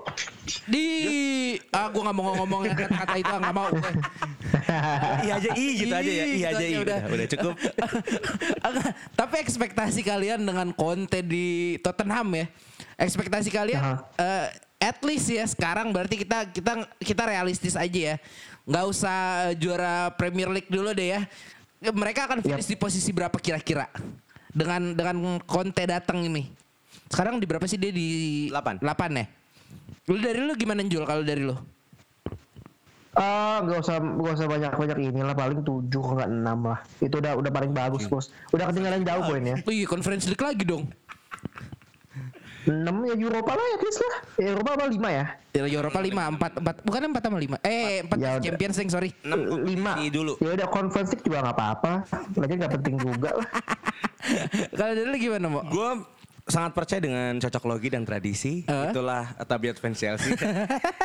[0.71, 0.87] di
[1.69, 3.93] ah gua nggak mau ngomong kata-kata itu ah, nggak mau gue.
[5.27, 6.25] Iya aja i gitu aja ya.
[6.25, 6.75] Iya aja i.
[6.81, 7.55] Udah, udah cukup.
[9.21, 12.47] Tapi ekspektasi kalian dengan Conte di Tottenham ya,
[12.95, 13.95] Ekspektasi kalian Aha.
[14.19, 14.47] eh,
[14.85, 18.17] at least ya sekarang berarti kita kita kita realistis aja ya.
[18.65, 19.19] Nggak usah
[19.57, 21.21] juara Premier League dulu deh ya.
[21.85, 23.89] Mereka akan finish di posisi berapa kira-kira?
[24.55, 26.49] Dengan dengan Conte datang ini.
[27.13, 28.81] Sekarang di berapa sih dia di Delapan.
[28.81, 29.27] 8 ya?
[30.09, 31.57] Lu dari lu gimana Jul kalau dari lu?
[33.15, 36.81] Ah, nggak usah nggak usah banyak banyak inilah paling tujuh nggak enam lah.
[36.99, 38.35] Itu udah udah paling bagus bos.
[38.51, 39.57] Udah ketinggalan jauh poinnya.
[39.63, 40.91] Iya Conference League lagi dong.
[42.65, 44.15] Enam ya Eropa lah ya please lah.
[44.37, 45.25] Ya, Eropa apa lima ya?
[45.55, 47.59] Ya, Eropa 5, 4, 4, bukan 4 sama 5.
[47.63, 48.31] Eh, 4 Ya.
[48.43, 49.11] Champions League, sorry.
[49.23, 49.93] Enam lima.
[49.95, 50.33] kompetisi dulu.
[50.41, 51.93] Ya udah conference League juga nggak apa-apa.
[52.35, 53.49] Lagi nggak penting juga lah.
[54.79, 55.61] Kalau dari gimana, Mo?
[55.69, 55.91] Gue
[56.45, 58.65] sangat percaya dengan cocok logi dan tradisi.
[58.65, 58.89] Eh?
[58.91, 60.33] Itulah tabiat fans Chelsea.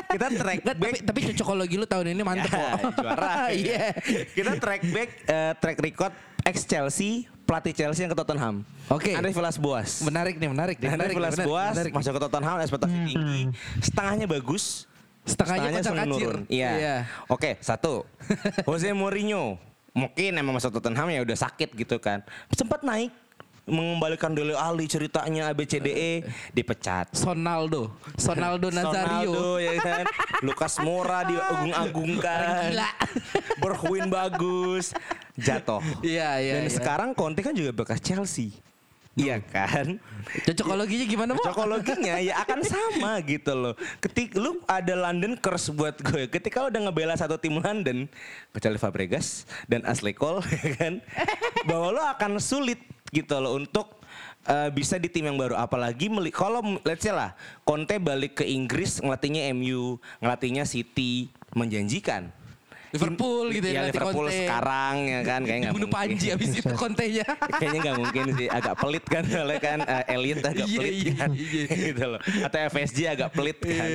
[0.10, 2.92] Kita track Nggak, tapi, back tapi cocokologi lu tahun ini mantep Ya, kok.
[2.98, 3.32] juara.
[3.54, 3.86] Iya.
[4.32, 6.14] Kita track back eh, track record
[6.46, 8.62] ex Chelsea pelatih Chelsea yang ke Tottenham.
[8.88, 9.18] Oke.
[9.18, 10.06] Andre Villas-Boas.
[10.06, 10.90] Menarik nih, menarik nih.
[10.94, 13.08] Andre Villas-Boas masuk ke Tottenham ekspektasi Hmm.
[13.08, 13.42] tinggi.
[13.82, 14.86] Setengahnya bagus.
[15.26, 16.06] Setengahnya langsung kacir.
[16.10, 16.42] menurun.
[16.48, 16.72] Iya.
[16.78, 16.96] Iya.
[17.28, 18.06] Oke, satu.
[18.70, 19.58] Jose Mourinho.
[19.92, 22.22] Mungkin emang masuk Tottenham ya udah sakit gitu kan.
[22.54, 23.10] Sempat naik
[23.70, 27.14] mengembalikan Dele Alli ceritanya ABCDE dipecat.
[27.16, 27.94] Sonaldo.
[28.18, 29.32] Sonaldo Nazario.
[29.32, 30.06] Sonaldo ya kan.
[30.42, 32.74] Lucas Moura diagung-agungkan.
[32.74, 32.92] Gila.
[33.62, 34.92] Berhuin bagus.
[35.40, 35.80] Jatuh.
[36.04, 36.74] Iya, iya, Dan iya.
[36.74, 38.52] sekarang Conte kan juga bekas Chelsea.
[39.20, 40.00] Iya kan?
[40.48, 41.32] Cocokologinya gimana?
[41.36, 43.74] Cocokologinya ya akan sama gitu loh.
[44.00, 46.32] Ketik lu ada London curse buat gue.
[46.32, 48.08] Ketika lu udah ngebela satu tim London,
[48.56, 50.94] kecuali Fabregas dan Ashley Cole ya kan,
[51.68, 52.80] bahwa lo akan sulit
[53.10, 54.00] gitu loh untuk
[54.46, 55.58] eh, bisa di tim yang baru.
[55.58, 62.30] Apalagi kalau let's say lah, Conte balik ke Inggris ngelatihnya MU, ngelatihnya City, menjanjikan.
[62.90, 64.50] Liverpool gitu ya, Iya, Liverpool Conte.
[64.50, 65.94] sekarang ya kan kayak nggak mungkin.
[65.94, 67.22] Panji abis itu kontenya.
[67.62, 71.14] Kayaknya nggak mungkin sih, agak pelit kan, soalnya kan eh, elit agak Iya, pelit iya,
[71.14, 71.64] kan, iya.
[71.94, 72.22] gitu loh.
[72.50, 73.90] Atau FSG agak pelit kan.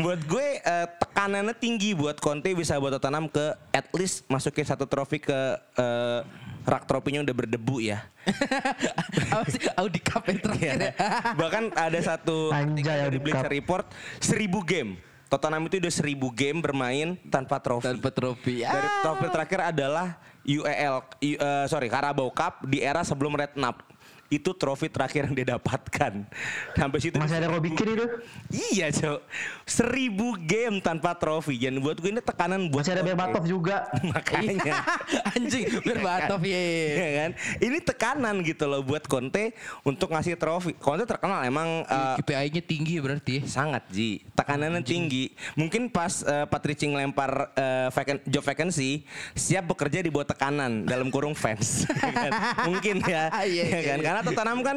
[0.00, 4.88] Buat gue eh, tekanannya tinggi buat Conte bisa buat Tottenham ke at least masukin satu
[4.88, 5.36] trofi ke
[5.76, 6.20] eh,
[6.68, 8.04] rak trofinya udah berdebu ya.
[9.80, 10.92] Audi Cup yang terakhir ya.
[11.34, 13.52] Bahkan ada satu Anjay, artikel dari Cup.
[13.52, 13.86] Report,
[14.20, 15.00] seribu game.
[15.28, 17.84] Tottenham itu udah seribu game bermain tanpa trofi.
[17.84, 18.64] Tanpa trofi.
[18.64, 19.00] Dari Ah.
[19.04, 23.84] trofi terakhir adalah UEL, U- eh, sorry Carabao Cup di era sebelum Redknapp.
[24.28, 26.12] Itu trofi terakhir yang dia dapatkan.
[26.78, 28.06] Sampai situ Masih ada Robbie Keane itu.
[28.52, 29.20] Iya, Cok.
[29.64, 31.56] Seribu game tanpa trofi.
[31.56, 33.04] Dan buat gue ini tekanan buat Masih ada.
[33.08, 33.88] Berbatov juga.
[34.12, 34.84] Makanya.
[35.32, 36.60] Anjing, Berbatov ya.
[36.60, 37.30] Iya kan?
[37.56, 40.76] Ini tekanan gitu loh buat Conte untuk ngasih trofi.
[40.76, 43.36] Conte terkenal emang eh, KPI-nya tinggi berarti.
[43.48, 45.32] Sangat Ji, tekanannya tinggi.
[45.56, 50.84] Mungkin pas uh, Patrick Ching lempar uh, vacan- job vacancy, siap bekerja di bawah tekanan
[50.84, 51.88] dalam kurung fans.
[51.88, 52.32] Ya kan?
[52.68, 53.98] Mungkin ya, Iya, ya iya, kan?
[54.04, 54.17] iya.
[54.18, 54.76] Karena Tottenham kan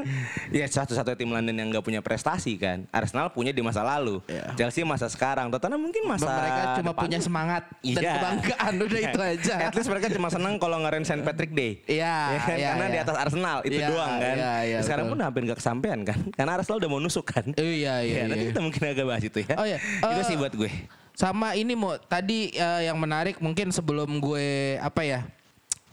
[0.50, 2.86] ya satu-satu tim London yang nggak punya prestasi kan.
[2.90, 4.54] Arsenal punya di masa lalu, Iya.
[4.56, 7.02] Chelsea masa sekarang, Tottenham mungkin masa Mereka cuma depan.
[7.02, 8.14] punya semangat dan Iya.
[8.16, 9.56] kebanggaan udah itu aja.
[9.64, 11.22] At least mereka cuma senang kalau ngerayain St.
[11.22, 11.82] Patrick Day.
[11.84, 12.56] Iya, Ya kan?
[12.56, 12.92] iya, Karena iya.
[12.92, 14.36] di atas Arsenal itu Iya, doang kan.
[14.36, 15.18] iya, iya, Sekarang betul.
[15.18, 16.20] pun hampir nggak kesampaian kan.
[16.38, 17.46] Karena Arsenal udah mau nusuk kan.
[17.54, 18.52] Eh, Iya, iya, Ya, nanti iya.
[18.52, 19.56] kita mungkin agak bahas itu ya.
[19.56, 19.78] Oh, iya.
[19.82, 20.70] itu Eh, sih buat gue.
[21.12, 25.20] Sama ini mau tadi eh, yang menarik mungkin sebelum gue apa ya?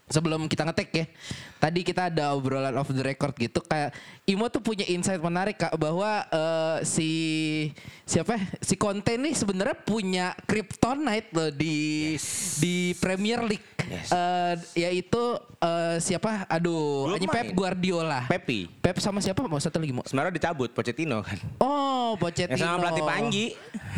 [0.08, 1.06] Sebelum kita ngetek ya.
[1.58, 3.92] Tadi kita ada obrolan off the record gitu kayak
[4.28, 7.10] Imo tuh punya insight menarik Kak bahwa eh, si
[8.04, 8.42] siapa ya?
[8.60, 12.14] si Conte nih sebenarnya punya kryptonite loh di
[12.60, 13.68] di Premier League.
[13.88, 14.12] Yes.
[14.12, 15.22] Eh, yaitu
[15.64, 16.44] eh, siapa?
[16.48, 17.56] Aduh, hanya Pep.
[17.56, 18.28] Guardiola.
[18.28, 18.68] Pepi.
[18.84, 19.40] Pep sama siapa?
[19.48, 20.04] Mau satu lagi mau?
[20.04, 21.40] Sebenarnya dicabut Pochettino kan.
[21.60, 22.60] Oh, Pochettino.
[22.60, 23.44] Ya sama pelatih Panji.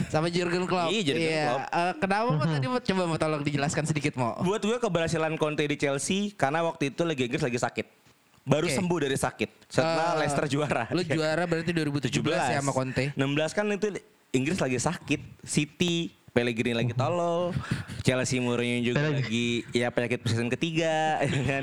[0.07, 0.88] Sama Jurgen Klopp.
[0.88, 1.62] Iya, Jurgen Klopp.
[1.64, 4.38] Eh, kenapa mau tadi mau coba mau tolong dijelaskan sedikit mau.
[4.40, 7.87] Buat gue keberhasilan Conte di Chelsea karena waktu itu Liga Inggris lagi sakit.
[8.40, 8.74] Baru Oke.
[8.74, 10.85] sembuh dari sakit setelah Eh, Leicester juara.
[10.90, 13.12] Lu juara berarti 2017 ya sama Conte.
[13.12, 13.20] 16
[13.53, 13.87] kan itu
[14.31, 15.20] Inggris lagi sakit.
[15.42, 17.51] City Pellegrini lagi tolol,
[18.01, 21.62] Chelsea Mourinho juga lagi ya penyakit presiden ketiga, ya kan?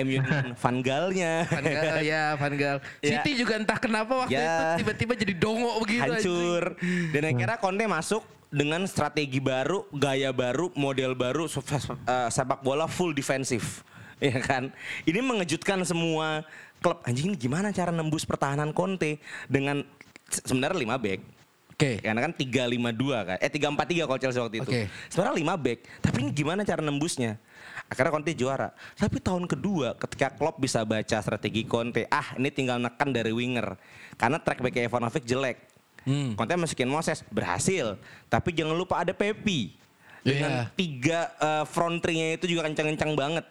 [0.00, 0.18] MU
[0.64, 2.78] Van Gaalnya, Van Gaal ya, Van Gaal.
[3.00, 3.20] Ya.
[3.20, 4.72] City juga entah kenapa waktu Ya.
[4.72, 6.00] itu tiba-tiba jadi dongo begitu.
[6.00, 6.80] hancur.
[7.12, 13.12] Dan akhirnya Conte masuk dengan strategi baru, gaya baru, model baru, eh, sepak bola full
[13.12, 13.84] defensif.
[14.16, 14.72] Ya kan?
[15.04, 16.40] Ini mengejutkan semua
[16.80, 17.04] klub.
[17.04, 19.84] Anjing ini gimana cara nembus pertahanan Conte dengan
[20.26, 21.20] se- sebenarnya 5 back.
[21.76, 22.00] Oke.
[22.00, 23.36] Karena kan 3-5-2 kan.
[23.36, 24.70] Eh 3-4-3 kalau Chelsea waktu itu.
[24.72, 24.82] Oke.
[25.12, 25.78] Sebenarnya 5 back.
[26.00, 27.36] Tapi ini gimana cara nembusnya?
[27.92, 28.72] Akhirnya Conte juara.
[28.96, 32.08] Tapi tahun kedua ketika Klopp bisa baca strategi Conte.
[32.08, 33.76] Ah ini tinggal nekan dari winger.
[34.16, 35.56] Karena track back Ivanovic jelek.
[36.08, 36.32] Hmm.
[36.32, 37.20] Conte masukin Moses.
[37.28, 38.00] Berhasil.
[38.32, 39.76] Tapi jangan lupa ada Pepi.
[40.24, 40.64] Dengan Iya.
[40.72, 43.44] tiga eh, front three-nya itu juga kencang-kencang banget.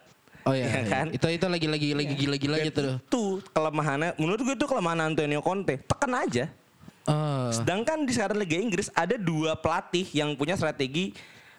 [0.46, 0.90] Oh iya, Ya iya.
[0.90, 1.06] kan?
[1.14, 2.98] Itu itu lagi lagi lagi gila-gilanya tuh.
[2.98, 5.78] Itu kelemahannya, menurut gue itu kelemahan Antonio Conte.
[5.78, 6.50] Tekan aja.
[7.06, 11.14] Eh, Sedangkan di sekarang Liga Inggris ada dua pelatih yang punya strategi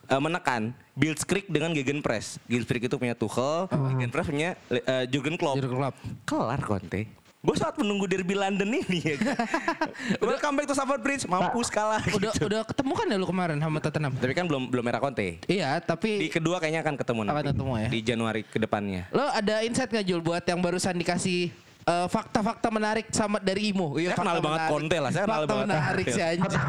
[0.07, 2.43] eh, menekan Blitzkrieg dengan Gegenpress.
[2.51, 5.57] Blitzkrieg itu punya Tuchel, Gegenpress punya eh, Jurgen Klopp.
[5.59, 5.97] Jurgen Klopp.
[6.27, 7.27] Kelar Conte.
[7.47, 9.39] Gue saat menunggu derby London ini ya kan.
[10.27, 12.03] Welcome back to Stamford Bridge, mampus kalah.
[12.11, 12.51] udah gitu.
[12.51, 14.19] udah ketemu kan ya lu kemarin sama Tottenham?
[14.19, 15.39] Tapi kan belum belum era Conte.
[15.47, 17.35] Iya, Di tapi kedua kayaknya akan ketemu nanti.
[17.39, 17.89] Akan ketemu ya.
[17.95, 19.07] Di Januari ke depannya.
[19.15, 21.55] lo ada insight nggak Jul buat yang barusan dikasih
[21.87, 23.94] eh, fakta-fakta menarik sama dari Imo?
[23.94, 24.68] Iya, Saya kenal fakta banget.
[24.70, 26.64] Conte lah, saya kenal fakta banget menarik sih anjing.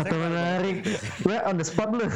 [0.00, 0.76] Atau menarik.
[1.20, 2.06] Gue on the spot lu.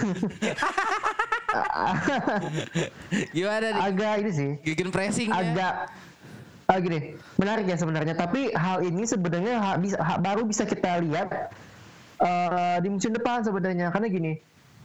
[3.33, 3.81] Gimana nih?
[3.81, 4.51] agak ini sih.
[4.65, 5.89] Gegen pressing Agak
[6.67, 8.15] ah, gini, menarik ya sebenarnya.
[8.17, 11.53] Tapi hal ini sebenarnya ha- bisa, ha- baru bisa kita lihat
[12.21, 13.93] eh, di musim depan sebenarnya.
[13.93, 14.33] Karena gini,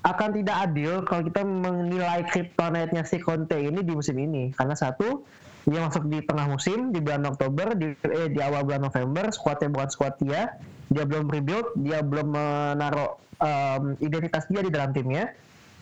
[0.01, 4.49] akan tidak adil kalau kita menilai kryptonite-nya si Conte ini di musim ini.
[4.53, 5.23] Karena satu,
[5.67, 9.69] dia masuk di tengah musim di bulan Oktober, di, eh, di awal bulan November, skuadnya
[9.69, 10.57] bukan skuad dia,
[10.89, 15.29] dia belum rebuild, dia belum menaruh em, identitas dia di dalam timnya.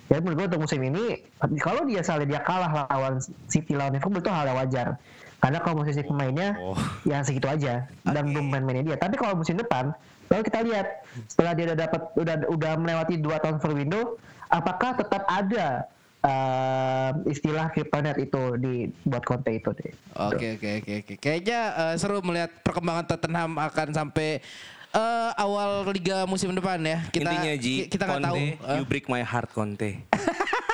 [0.09, 1.21] Ya menurut gue untuk musim ini
[1.61, 4.87] kalau dia salah dia kalah lawan City lawan Liverpool itu hal yang wajar.
[5.39, 6.75] Karena kalau posisi pemainnya Oh.
[7.07, 8.97] ya segitu aja dan belum main-mainnya dia.
[8.97, 9.93] Tapi kalau musim depan,
[10.27, 14.17] kalau kita lihat setelah dia udah dapat udah udah melewati dua transfer window,
[14.49, 15.85] apakah tetap ada
[16.21, 19.91] eh, istilah kryptonite itu di buat Conte itu deh.
[20.15, 21.13] Oke oke oke oke.
[21.17, 24.43] Kayaknya eh, seru melihat perkembangan Tottenham akan sampai
[24.89, 26.99] eh, awal liga musim depan ya.
[27.07, 28.37] Kita Intinya Ji, ki- kita nggak Conte, tahu.
[28.65, 28.75] eh.
[28.75, 29.91] you break my heart Conte.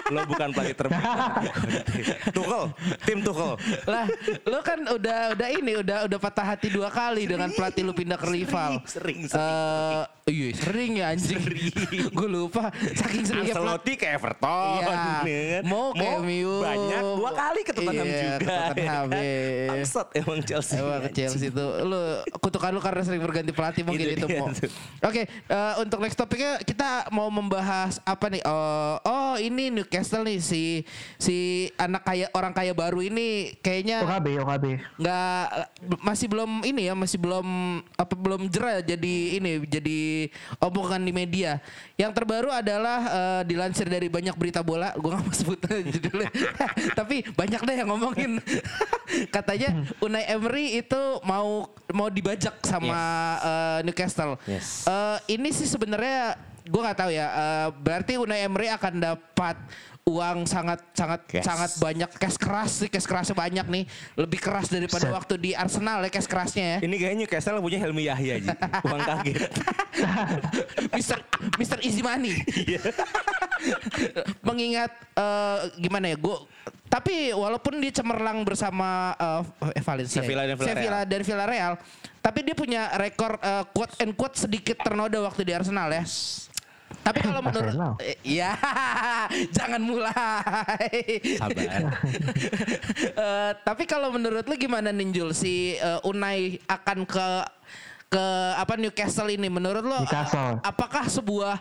[0.06, 1.02] Lo bukan pelatih terbaik.
[2.38, 2.64] Tuchel,
[3.02, 3.58] tim Tuchel.
[3.86, 4.06] lah,
[4.46, 8.14] lu kan udah udah ini udah udah patah hati dua kali dengan pelatih lu pindah
[8.14, 8.86] ke rival.
[8.86, 9.42] Sering, sering.
[9.42, 11.38] Eh, iya sering ya anjing.
[12.18, 13.62] Gue lupa saking seringnya pelatih.
[13.62, 14.74] Ancelotti ke Everton.
[14.82, 14.90] Iya.
[15.22, 15.64] ya kan?
[15.70, 16.54] Mau ke MU.
[16.66, 18.34] Banyak dua kali ke Tottenham Iya, juga.
[18.42, 19.22] Tottenham, ya kan?
[19.22, 19.68] iya.
[19.70, 20.76] Bangsat emang Chelsea.
[20.82, 22.02] Emang ke Chelsea itu lu
[22.42, 24.46] kutukan lu karena sering berganti pelatih mungkin Itu itu, dia Mo.
[24.50, 24.70] tuh.
[25.06, 28.42] Oke, eh, untuk next topiknya kita mau membahas apa nih?
[28.50, 30.82] Oh, oh ini Newcastle nih si
[31.22, 34.66] si anak kaya orang kaya baru ini kayaknya OKB, OKB.
[34.98, 35.46] nggak
[36.02, 37.46] masih belum ini ya masih belum
[37.94, 40.00] apa belum jera jadi ini jadi
[40.62, 41.60] omongan di media.
[41.96, 44.92] Yang terbaru adalah eh, dilansir dari banyak berita bola.
[44.96, 46.32] Gue nggak mau sebut judulnya.
[47.00, 48.40] Tapi banyak deh yang ngomongin.
[49.36, 53.00] Katanya Unai Emery itu mau mau dibajak sama
[53.40, 54.40] eh, Newcastle.
[54.48, 54.88] Yes.
[54.88, 57.28] Eh, ini sih sebenarnya gue nggak tahu ya.
[57.30, 59.56] Eh, berarti Unai Emery akan dapat
[60.06, 61.42] uang sangat sangat Cash.
[61.42, 65.18] sangat banyak cash keras sih cash kerasnya banyak nih lebih keras daripada Set.
[65.18, 68.50] waktu di Arsenal ya cash kerasnya ya Ini kayaknya Newcastle punya Helmi Yahya Ji.
[68.86, 69.50] Uang kaget.
[70.98, 71.18] Mister
[71.58, 72.86] Mister Easy Money Iya.
[74.48, 76.38] mengingat eh, gimana ya gue
[76.86, 79.42] tapi walaupun dia cemerlang bersama eh,
[79.74, 80.78] eh, Valencia Sevilla dan Villarreal.
[80.78, 81.74] Sevilla dan Villarreal
[82.22, 86.06] tapi dia punya rekor eh, quote and quote sedikit ternoda waktu di Arsenal ya
[87.02, 88.56] tapi kalau menurut eh, iya
[89.58, 90.92] jangan mulai
[91.40, 91.92] Sabar.
[93.16, 97.28] Eh, tapi kalau menurut lu gimana Ninjul si eh, Unai akan ke
[98.12, 100.60] ke apa Newcastle ini menurut lo Newcastle.
[100.62, 101.60] apakah sebuah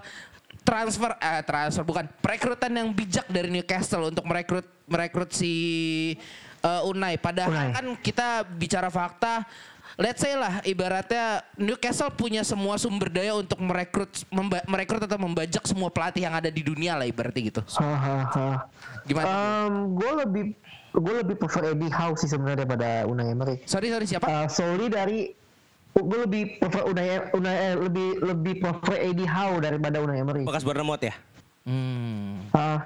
[0.64, 5.54] transfer eh transfer bukan perekrutan yang bijak dari Newcastle untuk merekrut merekrut si
[6.60, 7.70] eh, Unai padahal Unai.
[7.74, 9.44] kan kita bicara fakta
[9.94, 15.62] Let's say lah ibaratnya Newcastle punya semua sumber daya untuk merekrut memba- merekrut atau membajak
[15.64, 17.62] semua pelatih yang ada di dunia lah ibaratnya gitu.
[17.78, 18.66] Hahaha.
[19.06, 19.30] Gimana?
[19.86, 20.44] gue lebih
[20.94, 23.62] gue lebih prefer Eddie Howe sih sebenarnya daripada Unai Emery.
[23.66, 24.26] sorry sorry siapa?
[24.26, 25.30] Uh, solely dari
[25.94, 30.42] gue lebih prefer Unai, Unai eh, lebih lebih prefer Eddie Howe daripada Unai Emery.
[30.42, 31.14] Bekas Bournemouth ya?
[31.66, 32.42] Hmm.
[32.50, 32.78] Uh,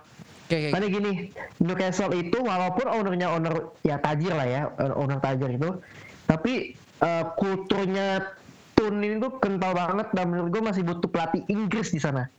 [0.48, 0.68] Oke oke.
[0.72, 1.12] karena gini
[1.60, 4.62] Newcastle itu walaupun ownernya owner ya tajir lah ya
[4.96, 5.76] owner tajir itu
[6.24, 8.34] tapi uh, kulturnya
[8.78, 12.30] Tun ini tuh kental banget dan menurut gue masih butuh pelatih Inggris di sana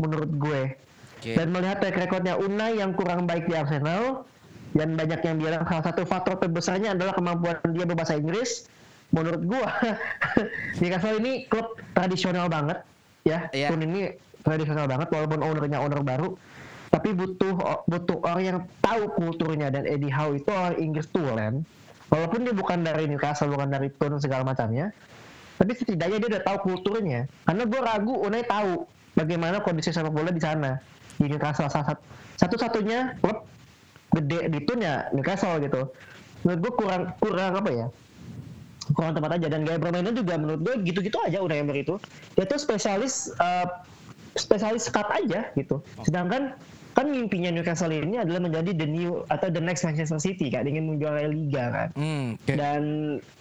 [0.00, 0.72] menurut gue
[1.20, 1.36] Oke.
[1.36, 4.24] dan melihat track recordnya Unai yang kurang baik di Arsenal
[4.72, 8.64] dan banyak yang bilang salah satu faktor terbesarnya adalah kemampuan dia berbahasa Inggris
[9.12, 9.68] menurut gua
[10.80, 12.80] Newcastle ini klub tradisional banget
[13.28, 13.68] ya Iya.
[13.68, 16.34] Tun ini tradisional banget walaupun ownernya owner baru
[16.88, 21.68] tapi butuh butuh orang yang tahu kulturnya dan Eddie Howe itu orang Inggris tulen
[22.12, 24.92] walaupun dia bukan dari Newcastle bukan dari Tun segala macamnya
[25.62, 27.30] tapi setidaknya dia udah tahu kulturnya.
[27.46, 28.82] Karena gue ragu Unai tahu
[29.14, 30.82] bagaimana kondisi sepak bola di sana
[31.22, 31.70] di Newcastle.
[31.70, 32.02] Salah satu
[32.34, 33.46] satu-satunya klub
[34.10, 35.86] gede di ya Newcastle gitu.
[36.42, 37.86] Menurut gue kurang kurang apa ya
[38.98, 39.46] kurang tepat aja.
[39.54, 41.94] Dan gaya permainan juga menurut gue gitu-gitu aja Unai Emery itu.
[42.34, 43.66] Dia tuh spesialis eh,
[44.34, 45.78] spesialis cut aja gitu.
[46.02, 46.58] Sedangkan
[46.92, 50.84] kan mimpinya Newcastle ini adalah menjadi the new atau the next Manchester City kan ingin
[50.86, 52.52] menjuarai liga kan Hmm, oke.
[52.52, 52.82] dan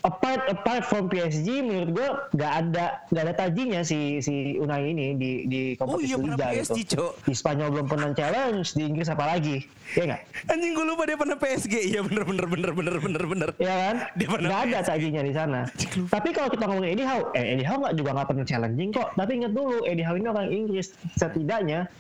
[0.02, 5.14] apart apart from PSG menurut gua nggak ada nggak ada tajinya si si Unai ini
[5.14, 6.94] di di Oh kompetisi iya pernah liga PSG, gitu.
[6.98, 7.12] Cok.
[7.22, 9.58] Di Spanyol belum pernah challenge, di Inggris apa lagi?
[9.92, 10.22] Ya nggak?
[10.48, 11.74] Anjing gue lupa dia pernah PSG.
[11.86, 13.50] Iya bener bener bener bener bener bener.
[13.58, 13.96] Ya kan?
[14.16, 15.62] Dia pernah Nggak ada tajinya di sana.
[16.08, 19.10] Tapi kalau kita ngomongin Eddie Howe, eh Eddie Howe nggak juga nggak pernah challenging kok.
[19.14, 20.88] Tapi ingat dulu, Eddie Howe ini orang Inggris.
[21.14, 21.92] Setidaknya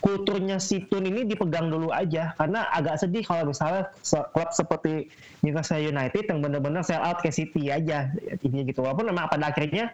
[0.00, 2.36] kulturnya Situn ini dipegang dulu aja.
[2.36, 5.08] Karena agak sedih kalau misalnya klub seperti
[5.42, 8.12] Newcastle United yang benar-benar sell out ke City aja
[8.44, 8.84] ini gitu.
[8.84, 9.92] Walaupun memang pada akhirnya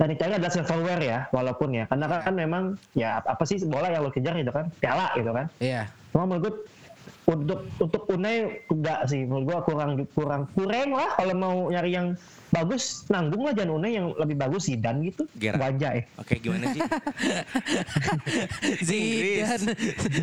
[0.00, 1.84] dan itu adalah silverware ya walaupun ya.
[1.90, 2.62] Karena kan memang
[2.96, 5.46] ya apa sih bola yang lo kejar gitu kan piala gitu kan.
[5.60, 5.90] Iya.
[6.10, 6.54] Cuma menurut gue
[7.30, 9.28] untuk untuk Unai enggak sih.
[9.28, 12.16] Menurut gue kurang kurang kurang lah kalau mau nyari yang
[12.50, 15.60] bagus nanggung lah jangan Unai yang lebih bagus Zidane gitu Gerrard.
[15.74, 16.82] wajah Oke gimana sih?
[18.80, 19.72] Zidane.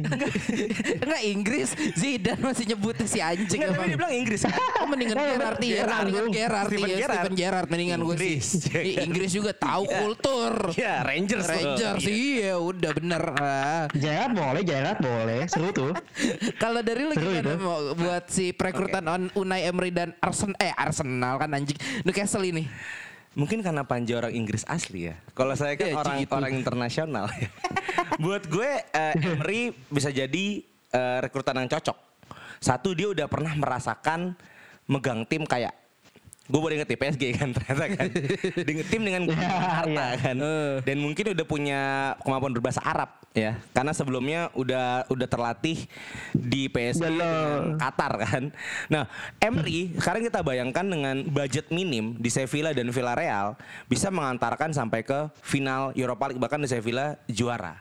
[0.03, 0.29] enggak,
[1.05, 1.69] enggak Inggris.
[1.95, 4.41] Zidane masih nyebutnya si anjing Enggak, tapi dia bilang Inggris.
[4.45, 6.29] Oh, mendingan Eh, Gerrard ya, mendingan
[6.67, 7.07] Steven ya.
[7.07, 8.27] Steven Gerrard mendingan gue sih.
[8.37, 9.03] Inggris, ya Ih, kan?
[9.07, 10.53] Inggris juga tahu kultur.
[10.75, 11.45] Ya Rangers.
[11.47, 12.07] Rangers Iya.
[12.07, 13.23] sih ya udah bener.
[13.37, 13.85] Ah.
[13.91, 15.91] Gerard boleh Gerard boleh seru tuh
[16.63, 17.55] Kalau dari lu gimana
[17.93, 21.77] buat si perekrutan on Unai Emery dan Arsenal eh Arsenal kan anjing
[22.17, 22.65] Newcastle ini.
[23.37, 25.21] Mungkin karena Panji orang Inggris asli ya.
[25.37, 26.33] Kalau saya kan Iya, orang gitu.
[26.33, 27.25] orang internasional.
[28.25, 31.93] Buat gue eh, Emery bisa jadi eh, rekrutan yang cocok.
[32.57, 34.33] Satu dia udah pernah merasakan
[34.89, 35.77] megang tim kayak
[36.47, 38.07] gue boleh inget ya PSG kan ternyata kan
[38.63, 39.23] dengan tim dengan
[39.83, 40.15] harta iya.
[40.15, 40.37] kan
[40.79, 41.81] dan mungkin udah punya
[42.23, 45.85] kemampuan berbahasa Arab ya karena sebelumnya udah udah terlatih
[46.33, 48.43] di PSG dengan Qatar kan.
[48.89, 49.05] Nah,
[49.37, 53.53] Emery sekarang kita bayangkan dengan budget minim di Sevilla dan Villarreal
[53.85, 57.77] bisa mengantarkan sampai ke final Europa League bahkan di Sevilla juara.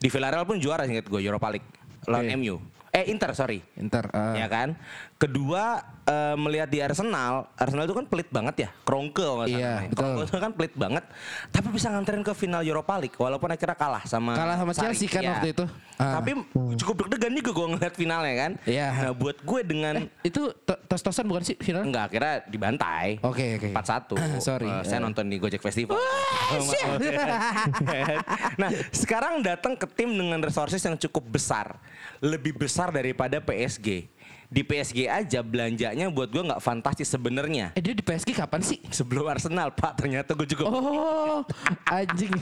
[0.00, 1.68] Di Villarreal pun juara ingat gue Europa League
[2.08, 2.36] lawan Oke.
[2.40, 2.56] MU.
[2.88, 3.60] Eh Inter sorry.
[3.76, 4.08] Inter.
[4.16, 4.32] ah.
[4.32, 4.72] Ya kan.
[5.18, 10.22] Kedua eh, melihat di Arsenal, Arsenal itu kan pelit banget ya, krongkel nggak Iya, betul.
[10.22, 11.02] Itu kan pelit banget,
[11.50, 14.70] tapi bisa nganterin ke final Europa League walaupun akhirnya kalah sama Kalah sama.
[14.78, 15.30] Chelsea kan Iya.
[15.34, 15.64] waktu itu.
[15.98, 16.22] Ah.
[16.22, 16.38] Tapi
[16.78, 18.52] cukup deg-degan juga gue ngeliat finalnya kan.
[18.62, 18.88] Iya.
[18.94, 21.82] Nah buat gue dengan Itu to- tos-tosan bukan sih final?
[21.82, 23.18] enggak akhirnya dibantai.
[23.26, 23.74] Oke, oke.
[23.74, 24.14] 4-1.
[24.46, 24.70] Sorry.
[24.70, 25.98] Eh, saya nonton di Gojek Festival.
[28.62, 31.74] nah, sekarang datang ke tim dengan resources yang cukup besar.
[32.22, 34.06] Lebih besar daripada PSG
[34.48, 37.76] di PSG aja belanjanya buat gue nggak fantastis sebenarnya.
[37.76, 38.80] Eh dia di PSG kapan sih?
[38.88, 40.72] Sebelum Arsenal pak ternyata gue juga.
[40.72, 41.44] Oh
[41.84, 42.32] anjing.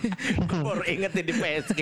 [0.46, 1.80] gue baru inget di PSG.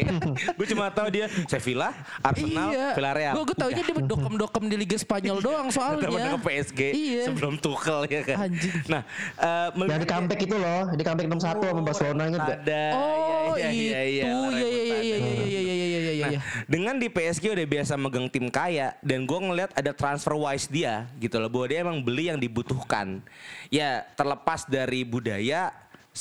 [0.56, 1.92] gue cuma tahu dia Sevilla,
[2.24, 2.96] Arsenal, iya.
[2.96, 3.34] Villarreal.
[3.36, 6.08] Gue gue aja dia dokem-dokem di Liga Spanyol doang soalnya.
[6.08, 7.22] Teman PSG iya.
[7.28, 8.48] sebelum Tuchel ya kan.
[8.48, 8.74] Anjing.
[8.88, 9.02] Nah,
[9.36, 12.58] uh, yang di comeback itu loh, di comeback nomor satu sama Barcelona itu gak?
[12.64, 12.84] Ada.
[12.96, 14.24] Oh iya iya iya.
[14.24, 16.40] Iya iya iya iya iya iya iya iya.
[16.64, 20.70] Dengan di PSG udah biasa megang tim kaya dan gue ngeliat ada trans transfer wise
[20.70, 23.18] dia gitu loh bahwa dia emang beli yang dibutuhkan.
[23.66, 25.74] Ya terlepas dari budaya,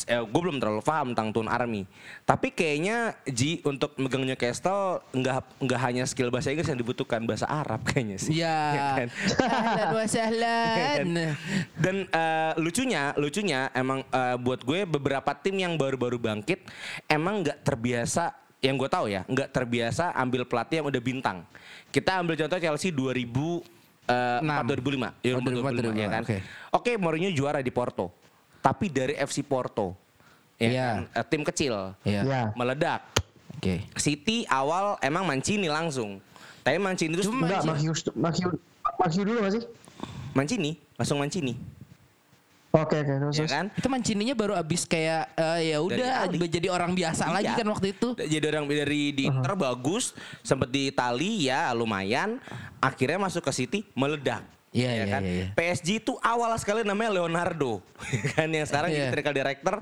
[0.10, 1.86] eh, gue belum terlalu paham tentang Tun Army.
[2.26, 7.46] Tapi kayaknya Ji untuk megang Newcastle nggak nggak hanya skill bahasa Inggris yang dibutuhkan bahasa
[7.46, 8.42] Arab kayaknya sih.
[8.42, 8.58] Iya.
[8.74, 9.10] Ya kan?
[9.46, 10.74] Ahlan wa Ya sahlan.
[10.74, 11.08] kan?
[11.78, 16.66] Dan eh, lucunya, lucunya emang eh, buat gue beberapa tim yang baru-baru bangkit
[17.06, 21.38] emang nggak terbiasa yang gue tahu ya nggak terbiasa ambil pelatih yang udah bintang.
[21.94, 24.64] Kita ambil contoh Chelsea 2000 eh, Enam.
[24.64, 26.22] 4 2005, ya, Oh, 2005, 2004, ya kan.
[26.22, 26.38] oke.
[26.74, 28.12] Oke, Mourinho juara di Porto.
[28.60, 29.96] Tapi dari FC Porto.
[30.56, 30.88] Ya Iya.
[30.88, 31.02] kan?
[31.14, 31.74] Eh, tim kecil.
[32.02, 32.22] Iya.
[32.24, 32.42] Ya.
[32.54, 33.02] Meledak.
[33.54, 33.84] Oke.
[33.96, 36.20] City awal emang Mancini langsung.
[36.62, 38.54] Tapi Mancini terus Enggak, Makius, Makius,
[38.96, 39.64] Makius dulu gak sih?
[40.32, 41.54] Mancini, langsung Mancini.
[42.74, 43.38] Oke, oke, terus.
[43.38, 43.66] Ya kan?
[43.70, 47.62] Itu mancininya baru abis kayak eh, ya udah jadi orang biasa lagi Iya.
[47.62, 48.08] kan waktu itu.
[48.18, 52.42] Jadi orang dari di Inter bagus, sempat di Itali ya lumayan,
[52.82, 54.42] akhirnya masuk ke City meledak.
[54.74, 55.22] Iya, Ya iya, kan?
[55.22, 55.48] iya, iya.
[55.54, 57.78] PSG itu awal sekali namanya Leonardo,
[58.34, 59.10] kan yang sekarang jadi Iya.
[59.14, 59.76] technical director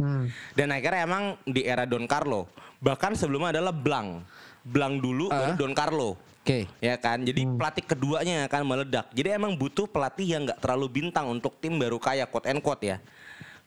[0.52, 2.52] dan akhirnya emang di era Don Carlo.
[2.84, 4.20] Bahkan sebelumnya adalah Blanc.
[4.62, 5.56] Blanc dulu baru Ah.
[5.56, 6.20] Don Carlo.
[6.42, 6.66] Oke.
[6.82, 9.14] Ya kan, jadi pelatih keduanya akan meledak.
[9.14, 12.82] Jadi emang butuh pelatih yang nggak terlalu bintang untuk tim baru kaya quote and quote
[12.82, 12.98] ya.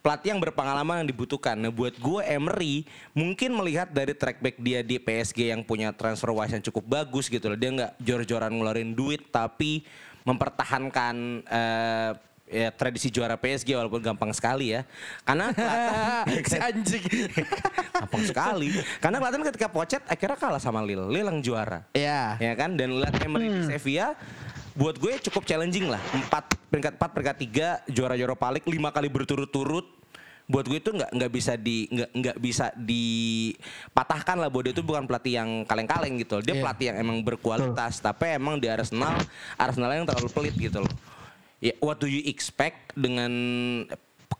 [0.03, 1.55] Pelatih yang berpengalaman yang dibutuhkan.
[1.55, 2.85] Nah buat gue Emery
[3.15, 7.31] mungkin melihat dari track back dia di PSG yang punya transfer wise yang cukup bagus
[7.31, 7.57] gitu loh.
[7.57, 9.87] Dia nggak jor-joran ngeluarin duit tapi
[10.27, 12.11] mempertahankan eh,
[12.47, 14.85] ya, tradisi juara PSG walaupun gampang sekali ya.
[15.23, 15.51] Karena
[16.51, 17.05] si anjing.
[18.05, 18.69] gampang sekali.
[18.99, 21.07] Karena kelihatan ketika Pochet akhirnya kalah sama Lille.
[21.09, 22.37] Lille yang juara Iya.
[22.39, 24.15] ya kan dan lihat Emery di Sevilla
[24.75, 29.07] buat gue cukup challenging lah empat peringkat empat peringkat tiga juara Europa League lima kali
[29.07, 29.87] berturut-turut
[30.45, 34.83] buat gue itu nggak nggak bisa di nggak nggak bisa dipatahkan lah bahwa dia itu
[34.83, 36.42] bukan pelatih yang kaleng-kaleng gitu.
[36.42, 36.63] Dia Iya.
[36.63, 39.15] pelatih yang emang berkualitas, tapi emang di Arsenal
[39.57, 40.92] Arsenal yang terlalu pelit gitu loh.
[41.65, 43.33] Ya, what do you expect dengan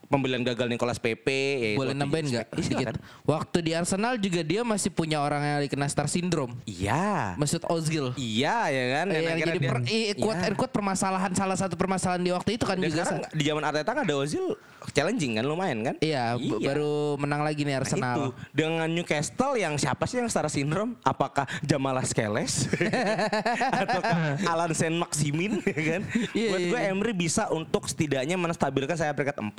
[0.07, 1.41] pembelian gagal Nicolas Pepe?
[1.57, 2.47] Ya, Boleh nambahin nggak?
[2.55, 2.87] Iya, Sedikit.
[2.91, 2.97] silakan.
[3.25, 6.55] Waktu di Arsenal juga dia masih punya orang yang kena star syndrome.
[6.65, 7.35] Iya.
[7.35, 8.13] Mesut Ozil.
[8.15, 9.07] Iya ya kan.
[9.09, 10.55] Eh, yang akhirnya jadi dia- per, i- quote Iya.
[10.55, 13.91] quote permasalahan salah satu permasalahan di waktu itu kan Dan juga sekarang di zaman Arteta
[13.91, 14.45] kan ada Ozil
[14.91, 15.95] challenging kan lumayan kan?
[15.99, 18.15] Iya, b- baru menang lagi nih Nah, Arsenal.
[18.15, 20.95] itu dengan Newcastle yang siapa sih yang Star Syndrome?
[21.03, 22.69] Apakah Jamalah Skeles
[23.83, 24.01] atau
[24.45, 26.03] Alan Saint Maximin ya kan?
[26.33, 26.91] Iya, Buat iya, gue iya.
[26.91, 29.57] Emery bisa untuk setidaknya menstabilkan saya peringkat 4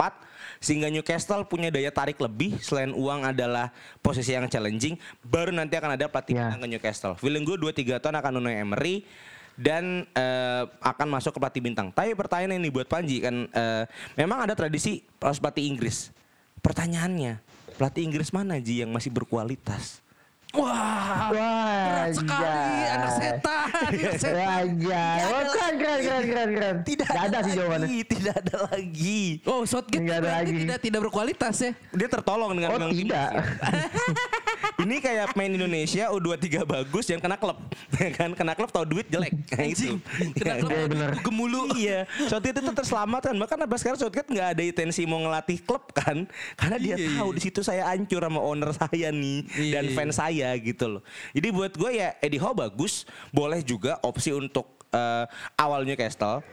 [0.60, 5.98] sehingga Newcastle punya daya tarik lebih selain uang adalah posisi yang challenging baru nanti akan
[5.98, 6.52] ada pelatih Ya.
[6.52, 7.14] bintang ke Newcastle.
[7.18, 9.08] Feeling gue 2 3 tahun akan Unai Emery
[9.56, 11.88] dan eh, akan masuk ke pelatih bintang.
[11.90, 13.84] Tapi pertanyaan ini buat Panji kan eh,
[14.20, 16.12] memang ada tradisi pelatih Inggris.
[16.60, 17.40] Pertanyaannya,
[17.80, 20.05] pelatih Inggris mana Ji yang masih berkualitas?
[20.56, 23.68] Wah, berat sekali anak setan.
[23.68, 24.36] anak setan.
[24.36, 25.16] Wajah.
[25.26, 26.76] Oh, keren, keren, keren, keren, keren.
[26.82, 27.88] Tidak Nggak ada sih jawabannya.
[28.06, 29.22] tidak ada lagi.
[29.44, 30.52] Oh, Southgate Nggak ada lagi.
[30.58, 31.72] tidak tidak berkualitas ya.
[31.92, 33.30] Dia tertolong dengan Oh, tidak.
[33.30, 33.44] ya.
[34.76, 37.58] Ini kayak main Indonesia U23 bagus yang kena klub.
[37.96, 39.32] Ya kan kena klub tahu duit jelek.
[39.50, 39.96] Nah, itu.
[40.36, 41.10] Kena klub Iya, bener.
[41.22, 41.62] gemulu.
[41.74, 43.34] Iya, Southgate itu terselamatkan.
[43.34, 47.30] Bahkan sampai sekarang Southgate nggak ada intensi mau ngelatih klub kan, karena dia Iya, tahu
[47.30, 47.36] iya.
[47.36, 49.96] di situ saya hancur sama owner saya nih Iya, dan iya.
[49.96, 51.02] fans saya gitu loh.
[51.34, 55.26] Jadi buat gue ya Eddie Howe bagus, boleh juga opsi untuk eh,
[55.58, 56.46] awal Newcastle,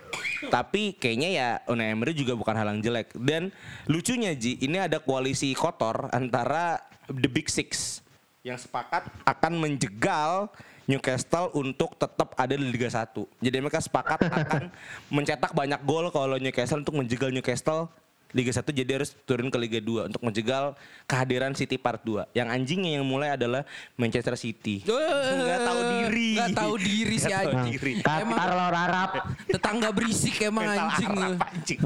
[0.49, 3.13] tapi kayaknya ya Unai Emery juga bukan hal yang jelek.
[3.19, 3.53] Dan
[3.91, 6.81] lucunya Ji, ini ada koalisi kotor antara
[7.11, 8.01] the Big Six
[8.43, 10.51] yang sepakat akan menjegal
[10.91, 13.15] Newcastle untuk tetap ada di Liga 1.
[13.39, 14.63] Jadi mereka sepakat akan
[15.15, 17.87] mencetak banyak gol kalau Newcastle untuk menjegal Newcastle
[18.33, 20.73] Liga 1 jadi harus turun ke Liga 2 untuk menjegal
[21.05, 22.33] kehadiran City Part 2.
[22.33, 23.63] Yang anjingnya yang mulai adalah
[23.95, 24.81] Manchester City.
[24.83, 26.31] Nggak tahu diri.
[26.35, 27.73] Nggak tahu diri si Nggak tahu anjing.
[27.73, 27.93] diri.
[28.01, 29.11] Emang Qatar lawan Arab.
[29.45, 31.13] tetangga berisik emang anjing.
[31.13, 31.81] Arab, anjing.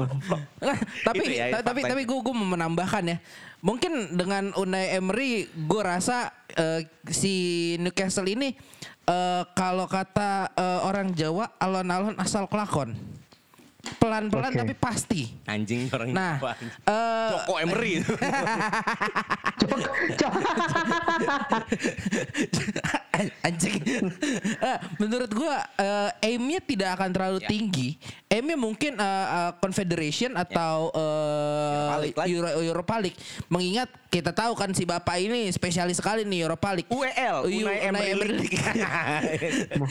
[0.57, 3.17] Nah, tapi ya, ta- tapi tapi gue gue mau menambahkan ya.
[3.57, 7.33] Mungkin dengan Unai Emery gue rasa eh, si
[7.77, 8.55] Newcastle ini
[9.03, 12.95] eh, kalau kata eh, orang Jawa alon-alon asal kelakon.
[13.95, 14.59] Pelan-pelan Oke.
[14.59, 15.21] tapi pasti.
[15.47, 18.03] Anjing orang Nah, eh, Joko Emery.
[23.47, 23.81] anjing.
[24.57, 27.49] Eh, menurut gua eh, aimnya tidak akan terlalu Ya.
[27.49, 27.89] tinggi.
[28.27, 31.01] Aimnya mungkin eh, eh, Confederation atau eh,
[31.73, 32.17] Europa League.
[32.33, 33.17] Euro, Europa League.
[33.47, 36.91] Mengingat kita tahu kan si bapak ini spesialis sekali nih Europa League.
[36.91, 38.39] UEL, Ui, Unai Emery.
[38.39, 38.55] League.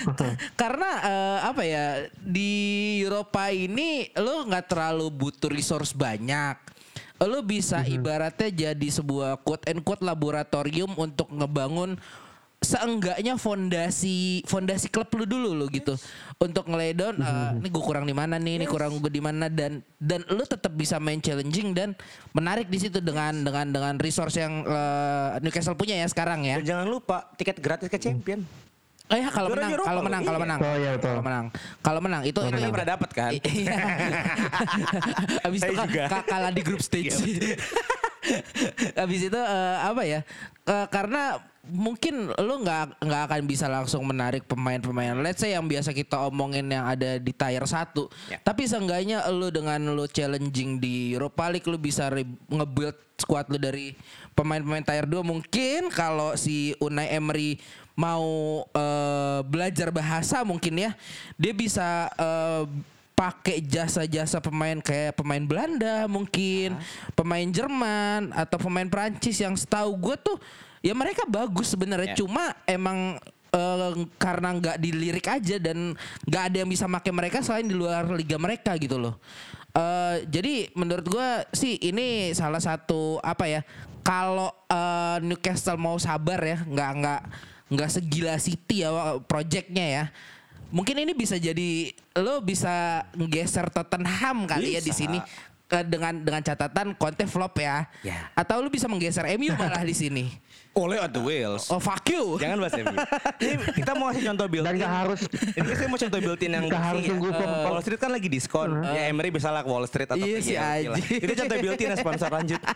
[0.60, 2.52] Karena eh, apa ya di
[3.04, 6.56] Eropa ini lo nggak terlalu butuh resource banyak.
[7.24, 11.96] Lo bisa ibaratnya jadi sebuah quote and quote laboratorium untuk ngebangun
[12.56, 15.92] seenggaknya fondasi fondasi klub lu dulu lo gitu
[16.40, 19.84] untuk ngeledon eh, ini gue kurang di mana nih ini kurang gue di mana dan
[20.00, 21.92] dan lu tetap bisa main challenging dan
[22.32, 26.64] menarik di situ dengan dengan dengan resource yang eh, Newcastle punya ya sekarang ya Dan
[26.64, 28.40] jangan lupa tiket gratis ke champion.
[29.06, 30.42] Oh ya kalau menang, kalau menang, kalau iya.
[30.42, 31.06] menang, Oh, iya, betul.
[31.06, 31.44] kalau menang,
[31.78, 33.30] kalau menang itu itu Kita pernah dapat kan?
[33.54, 33.78] Iya.
[35.46, 35.74] Abis itu
[36.26, 37.14] kalah di grup stage.
[39.02, 40.20] Abis itu eh, apa ya?
[40.66, 45.18] Eh, karena mungkin lu nggak nggak akan bisa langsung menarik pemain-pemain.
[45.18, 47.94] Let's say yang biasa kita omongin yang ada di tier 1.
[48.30, 48.38] Ya.
[48.42, 52.06] Tapi seenggaknya lu dengan lu challenging di Europa League lu bisa
[52.50, 53.98] nge-build squad lu dari
[54.38, 57.58] pemain-pemain tier 2 mungkin kalau si Unai Emery
[57.96, 60.90] mau eh, belajar bahasa mungkin ya
[61.40, 62.64] dia bisa eh,
[63.16, 66.76] pakai jasa-jasa pemain kayak pemain Belanda mungkin
[67.16, 70.36] pemain Jerman atau pemain Prancis yang setahu gue tuh
[70.84, 72.12] ya mereka bagus sebenarnya.
[72.12, 72.18] Ya.
[72.20, 73.16] cuma emang
[73.56, 75.96] eh, karena nggak dilirik aja dan
[76.28, 79.16] nggak ada yang bisa pakai mereka selain di luar liga mereka gitu loh.
[79.72, 83.64] Eh, jadi menurut gue sih ini salah satu apa ya
[84.04, 87.22] kalau eh, Newcastle mau sabar ya nggak nggak
[87.66, 90.04] nggak segila City ya projectnya ya
[90.68, 94.98] mungkin ini bisa jadi lo bisa nggeser Tottenham kali ya di Bisa.
[95.02, 95.18] sini
[95.66, 97.86] eh, dengan dengan catatan Conte flop ya.
[98.00, 98.30] Ya.
[98.32, 100.26] Atau lu bisa menggeser MU malah di sini.
[100.72, 101.72] Oleh at the Wales.
[101.72, 102.36] Oh fuck you.
[102.36, 102.96] Jangan bahas MU.
[103.38, 105.20] Ini kita mau kasih contoh build Dan gak harus
[105.56, 107.08] Ini saya mau contoh built-in yang Nggak harus ya.
[107.08, 108.70] tunggu Eh, pom- Wall Street kan lagi diskon.
[108.84, 110.76] Ya Emery bisa lah Wall Street atau Iya sih, lah.
[110.76, 111.24] anjing.
[111.24, 112.60] Itu contoh built-in ya sponsor lanjut.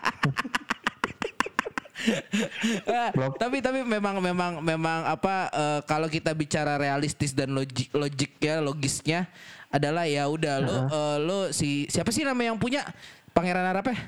[2.00, 8.54] Eh, tapi tapi memang memang memang apa eh, kalau kita bicara realistis dan logik logiknya
[8.60, 9.20] logisnya
[9.68, 12.82] adalah ya udah lo eh, lo si siapa sih nama yang punya
[13.30, 13.98] Pangeran Arab ya?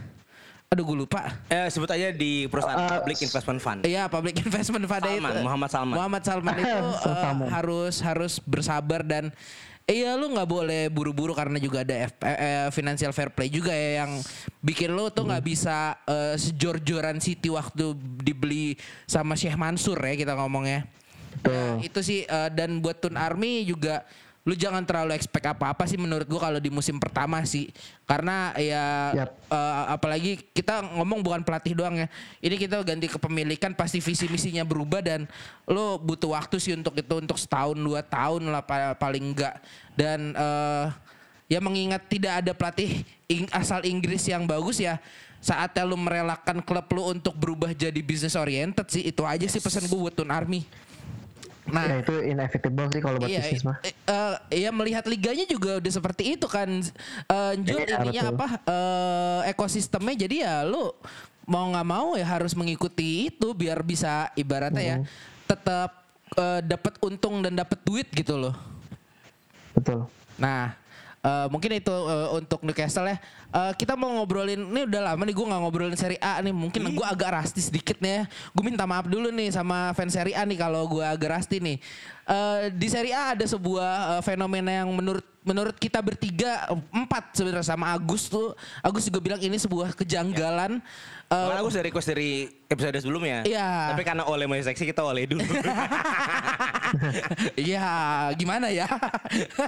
[0.72, 1.36] Aduh gue lupa.
[1.53, 3.80] Eh sebut aja di perusahaan Uh, Public Investment Fund.
[3.84, 5.20] Iya, Public Investment Fund itu.
[5.20, 5.95] Salman, Muhammad Salman.
[6.01, 7.49] Muhammad Salman itu Salman.
[7.53, 9.28] harus harus bersabar dan
[9.83, 13.74] Iya lu nggak boleh buru-buru karena juga ada F- eh, eh, financial fair play juga
[13.74, 14.22] ya yang
[14.62, 18.78] bikin lu tuh nggak bisa eh, sejor-joran City waktu dibeli
[19.11, 20.87] sama Syekh Mansur ya kita ngomongnya.
[21.43, 21.83] Betul.
[21.83, 24.07] Itu sih eh, dan buat Tun Army juga
[24.43, 27.70] lu jangan terlalu expect apa-apa sih menurut gua kalau di musim pertama sih.
[28.03, 29.30] Karena ya Yap.
[29.47, 32.11] eh, apalagi kita ngomong bukan pelatih doang ya.
[32.43, 35.30] Ini kita ganti kepemilikan pasti visi misinya berubah dan
[35.70, 39.62] lu butuh waktu sih untuk itu untuk setahun dua tahun lah pa- paling enggak.
[39.95, 40.86] Dan eh,
[41.47, 44.99] ya mengingat tidak ada pelatih ing- asal Inggris yang bagus ya
[45.43, 49.90] saatnya lu merelakan klub lu untuk berubah jadi business oriented sih itu aja sih pesan
[49.90, 50.62] gue buat Tun Army.
[51.62, 53.78] Nah, Ya itu inevitable sih kalau buat iya, bisnis mah.
[53.80, 56.66] eh, eh, iya melihat liganya juga udah seperti itu kan.
[57.22, 58.34] Eh, Jul Iya, ininya betul.
[58.34, 60.90] apa eh, ekosistemnya jadi ya lu
[61.42, 64.96] mau nggak mau ya harus mengikuti itu biar bisa ibaratnya ya
[65.44, 65.90] tetap
[66.32, 68.54] eh, dapat untung dan dapat duit gitu loh.
[69.72, 70.10] Betul.
[70.36, 70.74] Nah,
[71.23, 73.16] eh, mungkin itu eh, untuk Newcastle ya.
[73.53, 76.55] Eh, kita mau ngobrolin, ini udah lama nih gue nggak ngobrolin Serie A nih.
[76.55, 78.23] Mungkin gue agak rasti sedikit nih ya.
[78.53, 81.79] Gue minta maaf dulu nih sama fans Serie A nih kalau gue agak rasti nih.
[82.27, 87.66] Eh, di Serie A ada sebuah eh, fenomena yang menurut menurut kita bertiga empat sebenarnya
[87.66, 88.55] sama Agus tuh.
[88.82, 90.78] Agus juga bilang ini sebuah kejanggalan.
[91.26, 92.30] Eh, Karena aku dari request dari
[92.70, 93.43] episode sebelumnya.
[93.43, 93.95] Iya.
[93.95, 95.43] Tapi karena oleh masih seksi kita oleh dulu.
[97.57, 97.88] Iya,
[98.36, 98.84] gimana ya?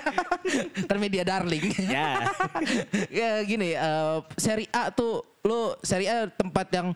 [0.93, 1.73] Termedia darling.
[1.89, 2.21] ya.
[3.25, 6.93] ya gini, eh, Serie A tuh lo Serie A tempat yang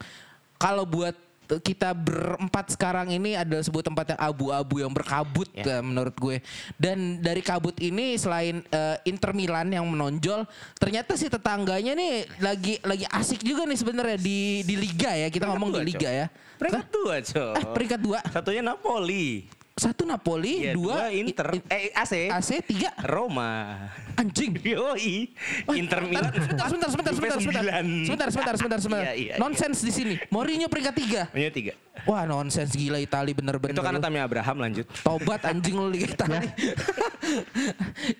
[0.60, 1.16] kalau buat
[1.56, 5.80] kita berempat sekarang ini adalah sebuah tempat yang abu-abu yang berkabut Ya.
[5.80, 6.44] eh, menurut gue.
[6.76, 10.44] Dan dari kabut ini selain eh, Inter Milan yang menonjol,
[10.76, 15.26] ternyata si tetangganya nih lagi lagi asik juga nih sebenarnya di di liga ya.
[15.26, 16.12] Kita Peringkat ngomong dua, di liga Cok.
[16.12, 16.26] ya.
[16.58, 16.92] Peringkat Hah?
[16.92, 17.54] dua, Cok.
[17.54, 18.18] Eh, peringkat dua.
[18.28, 19.48] Satunya Napoli.
[19.78, 21.46] Satu Napoli, Iya, dua, dua Inter.
[21.54, 22.12] I- eh AC.
[22.28, 23.78] AC, tiga Roma.
[24.18, 24.58] anjing.
[24.74, 25.30] Yoi.
[25.72, 26.26] Inter Milan.
[26.34, 27.84] Sebentar, sebentar, sebentar, sebentar, sebentar, sembilan.
[28.02, 29.04] sebentar, sebentar, sebentar, sebentar.
[29.06, 29.34] Iya, iya, iya.
[29.38, 30.14] Nonsens di sini.
[30.28, 31.22] Mourinho peringkat tiga.
[31.30, 31.72] Punya tiga.
[32.04, 33.74] Wah nonsens gila Itali bener-bener.
[33.74, 33.98] Itu karena.
[33.98, 34.86] Tami Abraham lanjut.
[35.00, 36.46] Tobat anjing lu Liga Itali.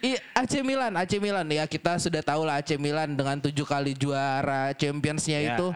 [0.01, 3.95] Iya, AC Milan, AC Milan ya kita sudah tahu lah AC Milan dengan tujuh kali
[3.95, 5.55] juara Championsnya Ya.
[5.55, 5.67] itu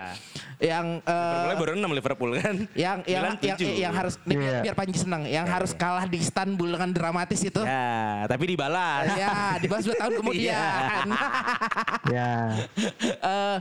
[0.63, 2.57] yang eh, Mulai baru 6 Liverpool kan.
[2.79, 4.61] yang yang Milan yang, yang harus nih, biar, Iya.
[4.63, 7.59] biar Panji senang, yang harus kalah di Istanbul dengan dramatis itu.
[7.63, 9.11] Ya, tapi dibalas.
[9.13, 11.07] Ya, dibahas dua tahun kemudian.
[12.11, 12.33] Ya.
[13.23, 13.57] Eh,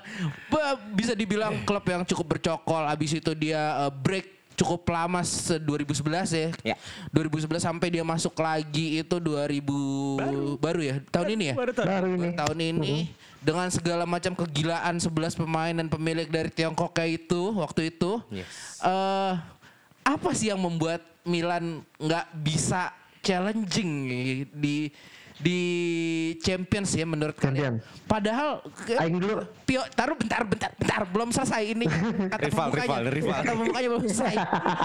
[0.49, 2.83] ba- bisa dibilang klub yang cukup bercokol.
[2.83, 4.30] Abis itu dia eh, break
[4.61, 6.49] cukup lama se 2011 ya.
[6.61, 6.75] Ya.
[7.09, 11.55] 2011 sampai dia masuk lagi itu 2000 baru, ya tahun ini ya.
[11.57, 11.87] Baru tahun.
[11.89, 12.21] Baru ini.
[12.21, 12.93] Baru tahun ini
[13.41, 18.21] dengan segala macam kegilaan 11 pemain dan pemilik dari Tiongkok kayak itu waktu itu.
[18.29, 18.77] Yes.
[18.85, 19.33] eh
[20.01, 23.89] apa sih yang membuat Milan nggak bisa challenging
[24.49, 24.89] di
[25.41, 25.59] di
[26.39, 27.81] Champions ya menurut kalian?
[28.05, 28.61] Padahal
[28.95, 29.41] Aing dulu.
[29.61, 31.85] Pio, taruh bentar, bentar, bentar, belum selesai ini.
[32.31, 33.33] Kata Rival, pembukanya, rival, rival.
[33.35, 34.33] Kata pembukanya belum selesai.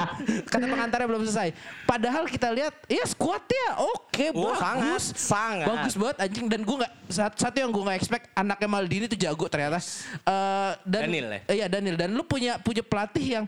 [0.52, 1.48] Kata pengantarnya belum selesai.
[1.84, 5.66] Padahal kita lihat, ya squadnya oke, Oh, bagus, sangat, sangat.
[5.68, 6.46] bagus banget anjing.
[6.46, 9.76] Dan gue nggak sat- satu yang gue nggak expect anaknya Maldini tuh jago ternyata.
[9.76, 11.40] Eh, dan, Daniel ya?
[11.44, 11.96] eh, Iya Daniel.
[11.96, 13.44] Dan lu punya punya pelatih yang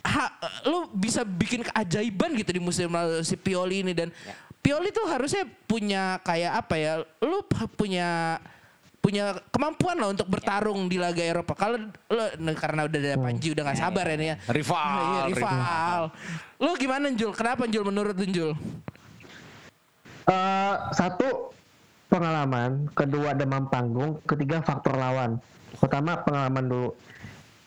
[0.00, 0.24] ha,
[0.64, 4.34] lu bisa bikin keajaiban gitu di musim lalu si Pioli ini dan Ya.
[4.58, 6.92] Pioli tuh harusnya punya kayak apa ya?
[7.24, 7.44] Lu
[7.74, 8.38] punya
[8.98, 11.56] punya kemampuan lah untuk bertarung di laga Eropa.
[11.56, 14.36] Kalau lu nah, karena udah ada Panji udah nggak sabar ya nih ya.
[14.52, 16.02] Rival, Iya, rival.
[16.60, 17.32] Lu gimana Jul?
[17.32, 18.52] Kenapa Jul menurut Jul?
[20.28, 21.56] Eh, satu
[22.12, 25.40] pengalaman, kedua demam panggung, ketiga faktor lawan.
[25.80, 26.90] Pertama pengalaman dulu.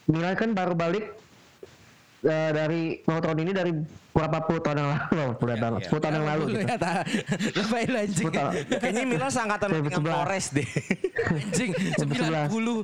[0.05, 1.20] Milan kan baru balik
[2.21, 3.71] eh, dari tahun ini dari
[4.11, 6.43] berapa puluh tahun yang lalu, puluh tahun, sepuluh tahun yang lalu.
[6.51, 6.61] Gitu.
[6.67, 7.05] ya, ta-
[7.57, 8.27] Lebay lu, anjing.
[8.67, 10.03] Kayaknya Milan seangkatan dengan 2011.
[10.03, 10.67] Flores deh.
[11.31, 12.83] Anjing 90.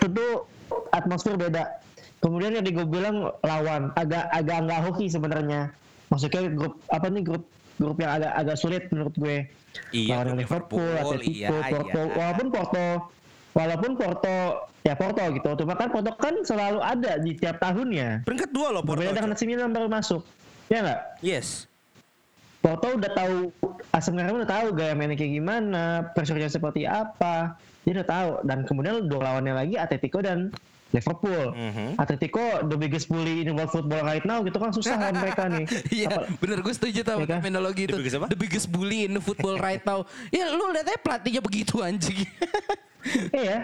[0.00, 0.26] Tentu
[0.94, 1.64] atmosfer beda.
[2.20, 5.72] Kemudian yang gue bilang lawan agak agak nggak hoki sebenarnya.
[6.12, 7.44] Maksudnya grup apa nih grup
[7.80, 9.36] grup yang agak agak sulit menurut gue.
[9.94, 12.00] Iya, Lawan Liverpool, Liverpool, Atletico, iya, Porto.
[12.02, 12.14] iya.
[12.18, 12.84] Walaupun Porto
[13.52, 14.36] walaupun Porto
[14.80, 15.48] ya Porto gitu.
[15.60, 18.24] Cuma kan Porto kan selalu ada di tiap tahunnya.
[18.24, 19.02] Peringkat dua loh Porto.
[19.02, 20.22] Berbeda dengan AC Milan baru masuk.
[20.68, 21.00] Ya nggak?
[21.20, 21.66] Yes.
[22.60, 23.36] Porto udah tahu
[23.90, 27.56] asam garam udah tahu gaya mainnya kayak gimana, pressure-nya seperti apa.
[27.82, 30.52] Dia udah tahu dan kemudian dua lawannya lagi Atletico dan
[30.92, 31.56] Liverpool.
[31.56, 31.96] Mhm.
[31.96, 35.64] Atletico the biggest bully in world football right now gitu kan susah lawan mereka nih.
[36.02, 37.38] Iya, Apa- bener gue setuju tau Iya kan?
[37.40, 37.96] terminologi itu.
[37.96, 38.26] The biggest apa?
[38.28, 40.04] The biggest bully in the football right now.
[40.28, 42.26] Ya lu lihat aja pelatihnya begitu anjing.
[43.30, 43.58] Iya.
[43.58, 43.60] Eh,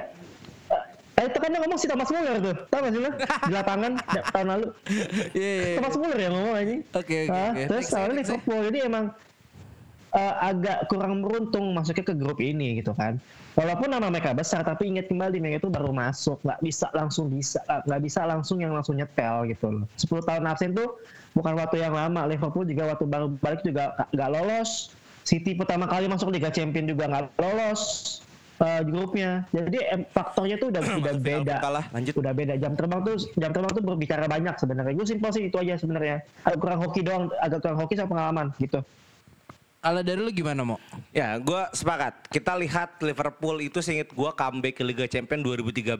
[1.16, 2.52] Eh, itu kan yang ngomong si Thomas Muller tuh.
[2.68, 3.08] Tahu gak sih lo?
[3.48, 4.66] Di lapangan ya, tahun lalu.
[5.32, 5.76] Iya, iya, iya.
[5.80, 6.74] Thomas Muller yang ngomong aja.
[6.92, 7.62] Oke, oke, Ah, oke.
[7.66, 9.04] Terus soalnya next, Liverpool ini emang
[10.12, 13.16] eh, agak kurang beruntung masuknya ke grup ini gitu kan.
[13.52, 17.64] Walaupun nama mereka besar, tapi ingat kembali mereka itu baru masuk, nggak bisa langsung bisa,
[17.64, 19.88] nggak bisa langsung yang langsung nyetel gitu loh.
[19.96, 21.00] 10 tahun absen tuh
[21.32, 22.28] bukan waktu yang lama.
[22.28, 24.92] Liverpool juga waktu baru balik juga nggak- nggak lolos.
[25.24, 27.80] City pertama kali masuk Liga Champion juga nggak lolos
[28.62, 29.30] eh, grupnya.
[29.52, 31.54] Jadi em, faktornya tuh udah udah beda.
[31.60, 31.84] kalah.
[31.92, 32.14] Lanjut.
[32.16, 32.54] Udah beda.
[32.56, 34.94] Jam terbang tuh jam terbang tuh berbicara banyak sebenarnya.
[34.96, 36.16] Gue simpel sih itu aja sebenarnya.
[36.44, 38.80] Agak kurang hoki doang, agak kurang hoki sama pengalaman gitu.
[39.86, 40.82] Kalau dari lu gimana mau?
[41.14, 42.26] Ya, gue sepakat.
[42.26, 45.94] Kita lihat Liverpool itu seinget gue comeback ke Liga Champions 2013.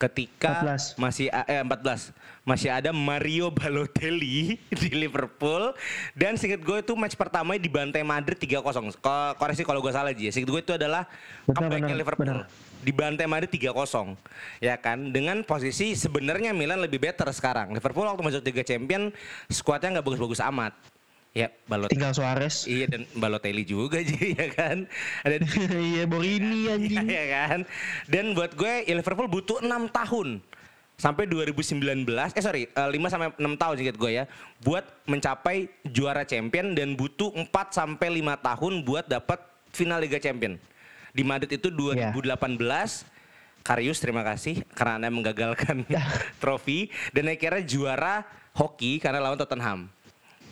[0.00, 0.96] Ketika 14.
[0.96, 5.76] masih eh 14 masih ada Mario Balotelli di Liverpool
[6.16, 8.64] dan seinget gue itu match pertama dibantai Madrid 3-0.
[8.96, 10.32] Ko- Koreksi kalau gue salah Ji.
[10.32, 11.04] Seinget gue itu adalah
[11.44, 12.24] comebacknya Liverpool.
[12.24, 12.48] benar.
[12.80, 14.16] Dibantai Madrid 3-0.
[14.56, 15.12] Ya kan?
[15.12, 17.76] Dengan posisi sebenarnya Milan lebih better sekarang.
[17.76, 19.12] Liverpool waktu masuk Liga Champions
[19.46, 20.72] skuadnya nggak bagus-bagus amat.
[21.30, 21.94] Ya, Balotelli.
[21.94, 22.66] Tinggal Suarez.
[22.66, 24.76] Iya dan Balotelli juga jadi ya kan.
[25.22, 25.36] Ada
[25.94, 27.06] Iya Borini anjing.
[27.22, 27.60] ya kan.
[28.10, 30.42] Dan buat gue ya Liverpool butuh 6 tahun
[31.00, 31.80] sampai 2019
[32.36, 34.28] eh sorry eh, 5 sampai 6 tahun sedikit gue ya
[34.60, 39.40] buat mencapai juara champion dan butuh 4 sampai 5 tahun buat dapat
[39.72, 40.60] final Liga Champion.
[41.10, 42.20] Di Madrid itu 2018
[43.60, 45.84] Karius terima kasih karena Anda menggagalkan
[46.42, 48.14] trofi dan akhirnya juara
[48.56, 49.88] hoki karena lawan Tottenham.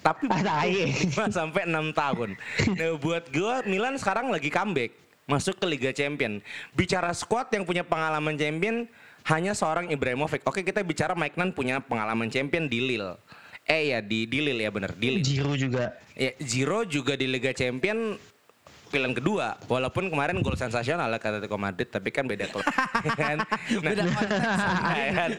[0.00, 0.92] Tapi Ah, tai.
[1.10, 2.30] 5 sampai 6 tahun.
[2.76, 4.94] Nah, buat gue Milan sekarang lagi comeback
[5.28, 6.40] masuk ke Liga Champion.
[6.72, 8.88] Bicara squad yang punya pengalaman champion
[9.28, 10.40] hanya seorang Ibrahimovic.
[10.48, 13.20] Oke, kita bicara Mike Nan punya pengalaman champion di Lille.
[13.68, 15.24] Eh ya di di Lille ya bener di Lille.
[15.28, 15.92] Giroud juga.
[16.16, 18.16] Ya, Giro juga di Liga Champion
[18.88, 22.64] pilihan kedua walaupun kemarin gol sensasional lah kata Atletico Madrid tapi kan beda klub.
[23.20, 23.38] Kan?
[23.40, 24.62] Nah, Beda konteks.
[25.14, 25.30] kan?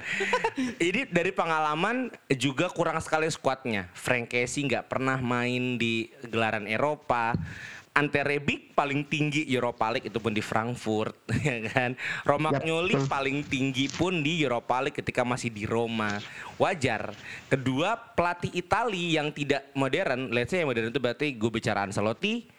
[0.79, 3.87] ini dari pengalaman juga kurang sekali skuadnya.
[3.93, 7.35] Frank Casey nggak pernah main di gelaran Eropa.
[7.89, 11.97] Ante Rebic paling tinggi Europa League itu pun di Frankfurt ya kan?
[12.23, 13.09] Romagnoli betul.
[13.11, 16.15] paling tinggi pun di Europa League ketika masih di Roma.
[16.55, 17.11] Wajar.
[17.49, 20.31] Kedua pelatih Itali yang tidak modern.
[20.31, 22.58] Let's say yang modern itu berarti gue bicara Ancelotti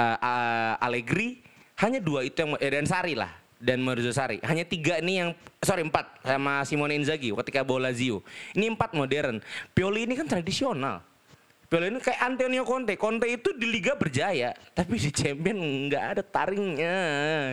[0.00, 1.44] uh, uh, Allegri
[1.80, 4.40] hanya dua itu yang eh, dan Sari lah dan Maurizio Sari.
[4.40, 5.30] Hanya tiga ini yang
[5.60, 8.24] sorry empat sama Simone Inzaghi ketika bawa Lazio.
[8.56, 9.44] Ini empat modern.
[9.76, 11.04] Pioli ini kan tradisional.
[11.68, 12.96] Pioli ini kayak Antonio Conte.
[12.96, 16.96] Conte itu di Liga berjaya tapi di Champion nggak ada taringnya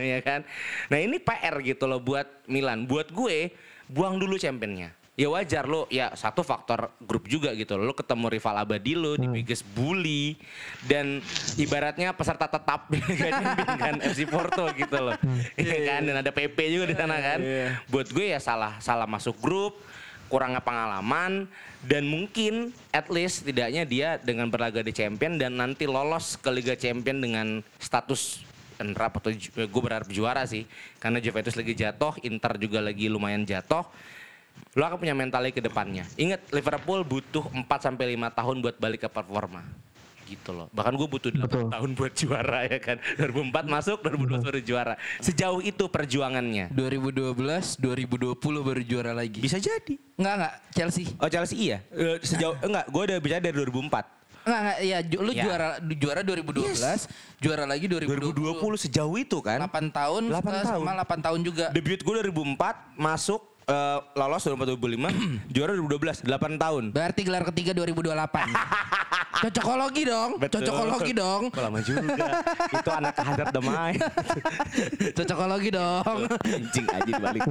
[0.02, 0.42] ya kan?
[0.88, 2.88] Nah ini PR gitu loh buat Milan.
[2.88, 3.52] Buat gue
[3.88, 7.90] buang dulu championnya ya wajar lo ya satu faktor grup juga gitu lo.
[7.92, 10.38] Ketemu rival abadi lo di biggest bully
[10.86, 11.20] dan
[11.58, 15.18] ibaratnya peserta tetap Liga Champions kan FC Porto gitu loh
[15.58, 16.02] Iya kan?
[16.06, 17.40] dan ada PP juga di sana kan?
[17.90, 19.74] buat gue ya salah salah masuk grup
[20.28, 21.50] kurangnya pengalaman
[21.82, 26.76] dan mungkin at least tidaknya dia dengan berlaga di champion dan nanti lolos ke Liga
[26.76, 27.48] Champion dengan
[27.78, 28.44] status
[28.78, 30.68] up atau ju- gue berharap juara sih.
[30.98, 33.82] Karena Juventus lagi jatuh Inter juga lagi lumayan jatuh
[34.74, 39.04] lo akan punya mentalnya ke depannya ingat Liverpool butuh 4 sampai 5 tahun buat balik
[39.04, 39.66] ke performa
[40.24, 41.64] gitu loh bahkan gue butuh 8 Betul.
[41.72, 42.98] tahun buat juara ya kan
[43.32, 49.40] 2004 masuk 2012 baru juara sejauh itu perjuangannya 2012, 2020 baru juara lagi.
[49.40, 51.06] bisa jadi Enggak enggak Chelsea.
[51.16, 51.78] Oh Chelsea iya.
[51.90, 53.70] Eh, Sejauh enggak, gue udah bicara dari 2004.
[54.44, 55.44] Enggak enggak ya ju- lu Ya.
[55.46, 57.06] juara juara 2012,
[57.38, 58.58] juara lagi 2020.
[58.58, 59.62] 2020 sejauh itu kan.
[59.62, 60.84] 8 tahun, 8 eh, tahun.
[60.84, 61.66] sama 8 tahun juga.
[61.70, 65.12] Debut gue 2004 masuk eh, lolos 2004 2005,
[65.54, 66.84] juara 2012 8 tahun.
[66.96, 68.16] Berarti gelar ketiga 2028.
[69.38, 71.54] Cocokologi dong, cocokologi dong.
[71.54, 72.42] Oh, lama juga.
[72.74, 73.94] itu anak hadap demai.
[75.14, 76.26] Cocokologi dong.
[76.42, 77.42] Anjing aja dibalik.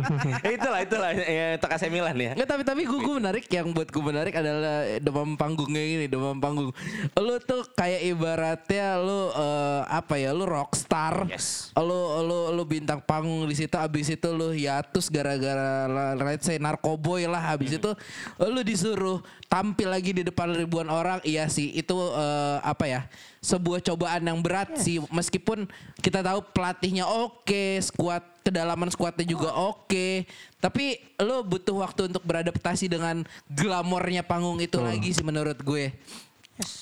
[0.43, 2.35] ya itulah itulah ya AC Milan ya.
[2.35, 6.43] Enggak tapi tapi gue gue menarik yang buat gue menarik adalah demam panggungnya ini demam
[6.43, 6.75] panggung.
[7.15, 11.31] Lu tuh kayak ibaratnya lu eh, apa ya lu rockstar.
[11.31, 11.71] Yes.
[11.79, 16.61] Lu lu lu bintang panggung di situ abis itu lu hiatus gara-gara la- let's say
[16.63, 17.91] narkoboy lah abis itu
[18.39, 19.19] lu disuruh
[19.51, 21.19] tampil lagi di depan ribuan orang.
[21.27, 23.01] Iya sih itu eh, apa ya
[23.43, 25.03] sebuah cobaan yang berat sih.
[25.11, 25.67] Meskipun
[25.99, 30.23] kita tahu pelatihnya oke, skuad kedalaman skuadnya juga oke,
[30.63, 35.91] tapi lo butuh waktu untuk beradaptasi dengan glamornya panggung itu lagi sih menurut gue.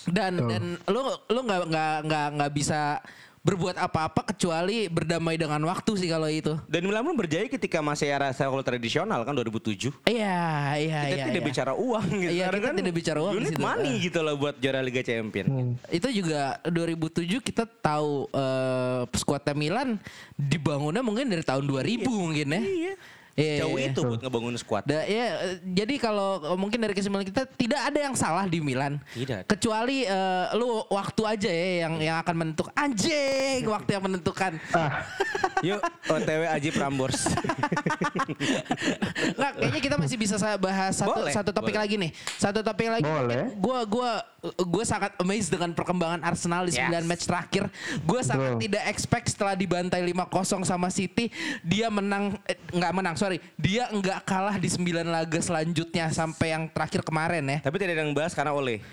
[0.07, 3.01] Dan dan lo lo nggak nggak nggak nggak bisa
[3.45, 6.57] berbuat apa-apa kecuali berdamai dengan waktu sih kalau itu.
[6.65, 9.93] Dan Milan pun berjaya ketika masih era sepak tradisional kan 2007.
[10.09, 11.25] Iya, iya, Kita iya.
[11.29, 11.49] tidak iya.
[11.53, 12.33] bicara uang gitu.
[12.33, 14.01] Iya, kita tidak bicara uang Unit money Ah.
[14.01, 15.47] gitu loh buat juara Liga Champion.
[15.47, 15.73] Hmm.
[15.93, 20.01] Itu juga 2007 kita tahu eh, skuadnya Milan
[20.41, 22.63] dibangunnya mungkin dari tahun 2000 mungkin ya.
[22.65, 22.95] Iya.
[23.35, 23.91] Iya, Jauh iya.
[23.91, 24.83] itu buat ngebangun skuad.
[24.87, 28.63] Da- ya, eh, jadi kalau eh, mungkin dari kesimpulan kita tidak ada yang salah di
[28.63, 29.03] Milan.
[29.11, 29.51] Tidak.
[29.51, 34.55] Kecuali eh, lu waktu aja ya yang yang akan menentukan anjing waktu yang menentukan.
[34.71, 35.03] Ah,
[35.67, 37.27] Yuk OTW Aji Prambors.
[39.35, 41.83] Nggak, kayaknya kita masih bisa sa- bahas satu Boleh, satu topik boleh.
[41.83, 42.11] lagi nih.
[42.39, 43.05] Satu topik lagi.
[43.05, 43.51] Boleh.
[43.57, 44.11] Gua gua
[44.61, 47.05] gua sangat amazed dengan perkembangan Arsenal di 9 Yes.
[47.05, 47.65] match terakhir.
[48.05, 50.31] Gua sangat tidak expect setelah dibantai 5-0
[50.63, 53.39] sama City, dia menang eh, nggak menang, sorry.
[53.57, 57.59] Dia nggak kalah di 9 laga selanjutnya sampai yang terakhir kemarin ya.
[57.65, 58.85] Tapi tidak ada yang bahas karena oleh.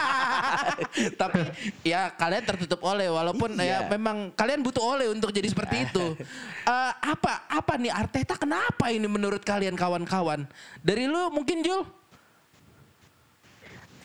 [1.20, 1.38] Tapi
[1.84, 3.88] ya kalian tertutup oleh walaupun ya Iya.
[3.88, 6.06] memang kalian butuh oleh untuk jadi seperti itu.
[6.62, 10.46] Eh, apa apa nih Arteta kenapa ini menurut kalian kawan-kawan?
[10.78, 11.82] Dari lu mungkin Jul?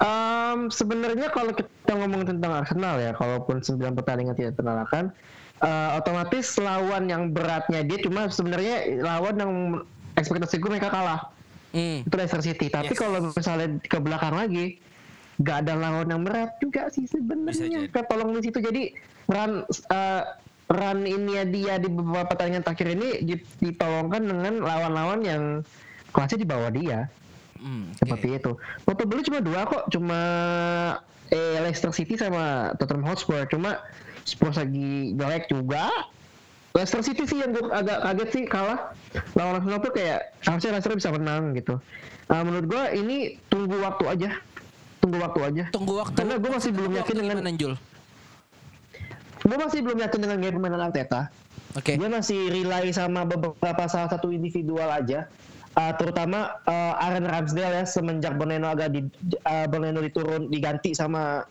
[0.02, 5.14] Um, sebenarnya kalau kita ngomong tentang Arsenal ya, kalaupun 9 pertandingan tidak terkalahkan,
[5.60, 9.54] uh, otomatis lawan yang beratnya dia cuma sebenarnya lawan yang
[10.14, 11.30] ekspektasi gue mereka kalah.
[11.72, 12.02] Hmm.
[12.02, 12.68] Itu Leicester City.
[12.68, 12.98] Tapi Yes.
[12.98, 14.82] kalau misalnya ke belakang lagi,
[15.38, 17.86] gak ada lawan yang berat juga sih sebenarnya.
[17.86, 17.92] jadi.
[17.92, 18.58] Ketolong di situ.
[18.58, 18.84] Jadi
[19.28, 20.24] run uh,
[20.68, 25.44] run ini dia di beberapa pertandingan terakhir ini di- ditolongkan dengan lawan-lawan yang
[26.10, 27.06] kelasnya di bawah dia
[27.58, 27.98] Hmm, oke.
[28.00, 28.52] seperti itu.
[28.84, 30.20] Notable cuma dua kok, cuma
[31.28, 33.44] eh, Leicester City sama Tottenham Hotspur.
[33.46, 33.82] Cuma
[34.28, 35.88] Spurs lagi jelek juga.
[36.76, 38.94] Leicester City sih yang gue agak kaget sih kalah
[39.34, 41.80] lawan Arsenal tuh kayak harusnya Leicester bisa menang gitu.
[42.28, 44.30] Ah, menurut gue ini tunggu waktu aja,
[45.00, 45.64] tunggu waktu aja.
[45.72, 46.14] Tunggu waktu.
[46.20, 47.74] Karena gue masih belum yakin dengan Jul?
[49.48, 51.32] gue masih belum yakin dengan gaya permainan Arteta.
[51.80, 51.96] Oke.
[51.96, 55.32] Dia masih rely sama beberapa salah satu individual aja.
[55.78, 59.06] Uh, terutama uh, Aaron Ramsdale ya semenjak Boneno agak di
[59.46, 61.46] uh, Boneno diturun diganti sama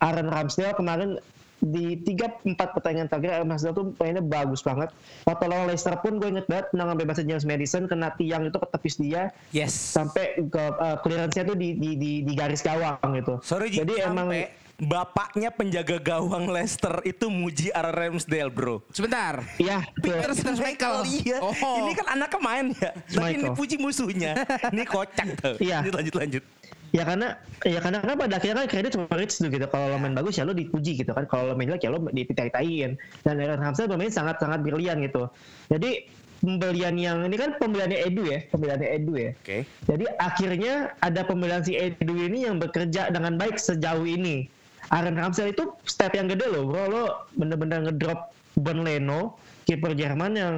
[0.00, 1.20] Aaron Ramsdale kemarin
[1.56, 4.92] di tiga empat pertandingan terakhir Aaron Ramsdale tuh mainnya bagus banget.
[5.24, 8.68] Waktu lawan Leicester pun gue inget banget tendangan bebasnya James Madison kena tiang itu ke
[8.68, 9.72] tepis dia Yes.
[9.72, 13.40] sampai ke uh, clearance-nya tuh di, di, di, di garis gawang gitu.
[13.40, 14.44] Sorry Jadi emang sampai
[14.76, 18.84] bapaknya penjaga gawang Leicester itu muji Aaron Ramsdale bro.
[18.92, 19.40] Sebentar.
[19.56, 21.00] Iya, Peter Schmeichel.
[21.08, 21.40] iya.
[21.40, 21.80] Oh.
[21.80, 22.92] Ini kan anaknya main ya.
[22.92, 24.36] Tapi ini puji musuhnya.
[24.76, 25.56] ini kocak tuh.
[25.56, 25.80] Iya.
[25.80, 26.44] Lanjut lanjut lanjut.
[26.96, 27.36] Ya karena
[27.68, 29.66] ya karena kan pada akhirnya kan kredit sama Rich tuh gitu.
[29.68, 31.28] Kalau lo main bagus ya lo dipuji gitu kan.
[31.28, 35.28] Kalau lo main jelek ya lo dipitai-taiin dan Aaron Ramsdale bermain sangat sangat brilian gitu.
[35.68, 36.08] Jadi
[36.40, 39.30] pembelian yang ini kan pembeliannya Edu ya pembeliannya Edu ya.
[39.36, 39.68] Oke.
[39.88, 40.74] jadi akhirnya
[41.04, 44.48] ada pembelian si Edu ini yang bekerja dengan baik sejauh ini.
[44.88, 46.84] Aaron Ramsdale itu step yang gede loh bro.
[46.88, 47.04] Lo
[47.36, 49.36] bener-bener ngedrop Ben Leno
[49.68, 50.56] kiper Jerman yang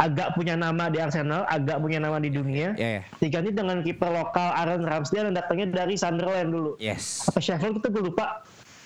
[0.00, 3.02] agak punya nama di Arsenal agak punya nama di dunia Ya, ya.
[3.18, 7.28] diganti dengan kiper lokal Aaron Ramsdale yang datangnya dari Sunderland dulu Yes.
[7.28, 8.40] apa Sheffield itu gue lupa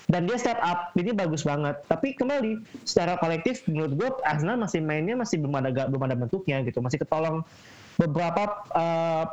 [0.04, 4.82] dan dia step up ini bagus banget tapi kembali secara kolektif menurut gue Arsenal masih
[4.82, 7.46] mainnya masih belum ada belum ada bentuknya gitu masih ketolong
[7.94, 9.24] beberapa eh,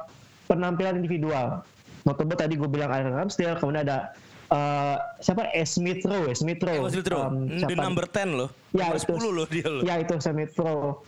[0.46, 1.66] penampilan individual
[2.04, 4.14] notable tadi gue bilang Aaron Ramsdale kemudian ada
[4.48, 7.82] eh, siapa eh, Smith Rowe Smith Rowe Lutro, Em, the siapa?
[7.82, 8.50] number 10 loh.
[8.72, 9.14] Ya, nomor itu.
[9.18, 9.82] 10 loh dia loh.
[9.82, 11.02] Ya itu Smith Rowe.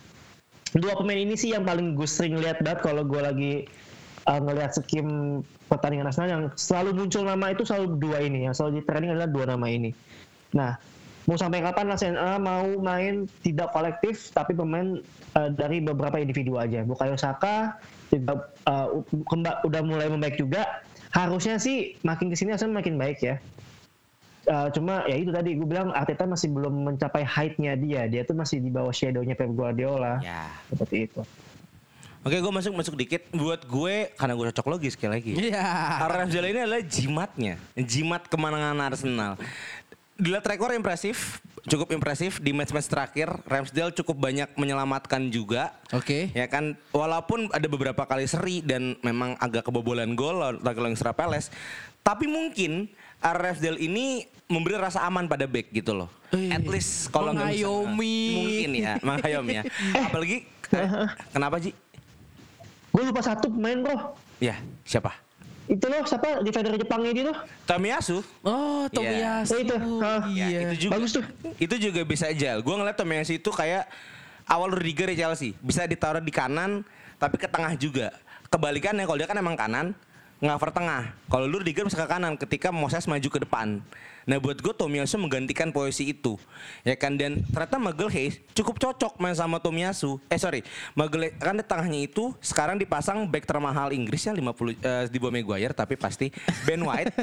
[0.73, 3.53] Dua pemain ini sih yang paling gue sering lihat banget kalau gue lagi
[4.25, 8.81] uh, ngelihat skim pertandingan Arsenal yang selalu muncul nama itu selalu dua ini yang selalu
[8.81, 9.93] di training adalah dua nama ini.
[10.53, 10.77] Nah,
[11.29, 15.01] mau sampai kapan Arsenal mau main tidak kolektif tapi pemain
[15.37, 16.81] uh, dari beberapa individu aja.
[16.81, 17.77] Bukayo Saka
[18.09, 19.01] juga uh,
[19.65, 20.81] udah mulai membaik juga.
[21.13, 23.37] Harusnya sih makin ke sini Arsenal makin baik ya.
[24.43, 28.11] Uh, cuma ya itu tadi gue bilang Arteta masih belum mencapai height-nya dia.
[28.11, 30.19] Dia tuh masih di bawah shadow-nya Pep Guardiola.
[30.19, 30.51] Ya.
[30.67, 31.23] Seperti itu.
[32.23, 33.23] Oke, gue masuk masuk dikit.
[33.35, 35.31] Buat gue, karena gue cocok logis sekali lagi.
[35.51, 35.63] Iya.
[36.03, 39.35] Aaron Ramsdale ini adalah jimatnya, jimat kemenangan Arsenal.
[40.15, 43.27] Dilihat rekor impresif, cukup impresif di match-match terakhir.
[43.43, 45.75] Ramsdale cukup banyak menyelamatkan juga.
[45.91, 46.31] Oke.
[46.31, 51.51] Ya kan, walaupun ada beberapa kali seri dan memang agak kebobolan gol lawan Crystal Palace,
[52.07, 52.87] tapi mungkin
[53.31, 56.11] Ramsdale ini memberi rasa aman pada back gitu loh.
[56.35, 59.63] Eh, At least kalau nggak mungkin ya, mengayomi ya.
[59.95, 60.43] Apalagi
[60.75, 60.89] eh,
[61.31, 61.71] kenapa Ji?
[62.91, 64.13] Gue lupa satu pemain bro.
[64.37, 65.15] Ya, siapa?
[65.63, 67.37] Itu loh siapa defender Jepangnya tuh.
[67.63, 68.17] Tomiyasu.
[68.43, 69.55] Oh, Tomiyasu.
[69.55, 69.75] Oh, itu.
[70.35, 70.59] Ya, Iya.
[70.67, 70.91] itu juga.
[70.99, 71.25] Bagus tuh.
[71.55, 72.59] Itu juga bisa aja.
[72.59, 73.87] Gue ngeliat Tomiyasu itu kayak
[74.45, 75.55] awal Rudiger di Chelsea.
[75.63, 76.83] Bisa ditaruh di kanan,
[77.15, 78.11] tapi ke tengah juga.
[78.51, 79.95] Kebalikannya kalau dia kan emang kanan,
[80.43, 81.15] ngover tengah.
[81.31, 83.79] Kalau lu Rudiger bisa ke kanan ketika Moses maju ke depan.
[84.23, 86.35] Nah buat gue Tomiyasu menggantikan posisi itu.
[86.83, 90.19] Ya kan dan ternyata Magalhaes cukup cocok main sama Tomiyasu.
[90.27, 95.07] Eh sorry, Magalhaes kan di tengahnya itu sekarang dipasang back termahal Inggris ya 50 eh,
[95.07, 96.27] di bawah Maguire tapi pasti
[96.67, 97.15] Ben White.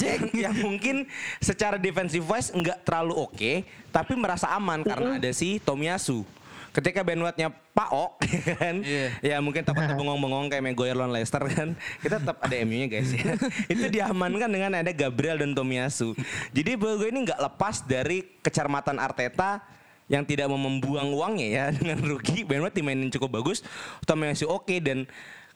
[0.00, 1.06] Jack yang mungkin
[1.42, 3.52] secara defensive wise nggak terlalu oke
[3.90, 6.37] tapi merasa aman karena ada si Tomiyasu.
[6.72, 8.14] Ketika Ben White-nya Pak O
[8.60, 9.08] kan, Iya.
[9.24, 10.62] ya mungkin takutnya bengong-bengong kayak
[10.94, 13.34] lawan Leicester kan, kita tetap ada MU-nya guys ya.
[13.72, 16.12] Itu diamankan dengan ada Gabriel dan Tomiyasu.
[16.52, 19.64] Jadi buat gue ini nggak lepas dari kecermatan Arteta
[20.08, 22.44] yang tidak mau membuang uangnya ya dengan rugi.
[22.44, 23.60] Ben White dimainin cukup bagus,
[24.08, 25.04] Tomiyasu oke dan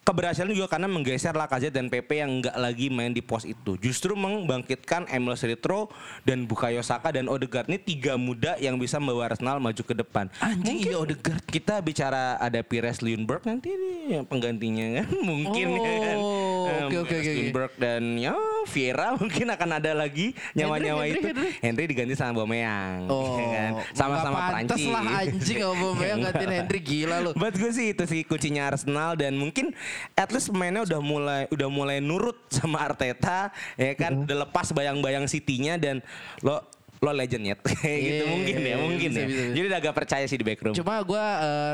[0.03, 3.79] keberhasilan juga karena menggeser Lacazette dan PP yang nggak lagi main di pos itu.
[3.79, 5.95] Justru membangkitkan Emil Smith-Rowe
[6.27, 10.27] dan Bukayo Saka dan Odegaard ini tiga muda yang bisa membawa Arsenal maju ke depan.
[10.43, 11.47] Anjing, iya Odegaard.
[11.47, 16.19] Kita bicara ada Pires Lundberg nanti nih penggantinya kan mungkin ya kan.
[16.19, 17.33] Oh, Em, oke, oke, oke.
[17.39, 18.35] Lundberg dan ya
[18.71, 21.27] Vieira mungkin akan ada lagi nyawa-nyawa itu.
[21.31, 23.07] Henry, Henry diganti sama Bomeyang.
[23.07, 23.71] Oh, ya kan?
[23.95, 24.87] Sama-sama Prancis.
[24.91, 27.31] lah anjing Aubameyang gantiin Henry gila lu.
[27.39, 29.71] Buat gue sih itu sih kuncinya Arsenal dan mungkin
[30.15, 35.25] at least pemainnya udah mulai udah mulai nurut sama Arteta ya kan udah lepas bayang-bayang
[35.27, 36.01] City-nya dan
[36.41, 36.61] lo
[37.03, 39.27] lo legend ya gitu Iya, mungkin ya mungkin bisa, ya.
[39.27, 39.55] bisa, bisa.
[39.59, 40.71] Jadi udah agak percaya sih di backroom.
[40.71, 41.25] Cuma gue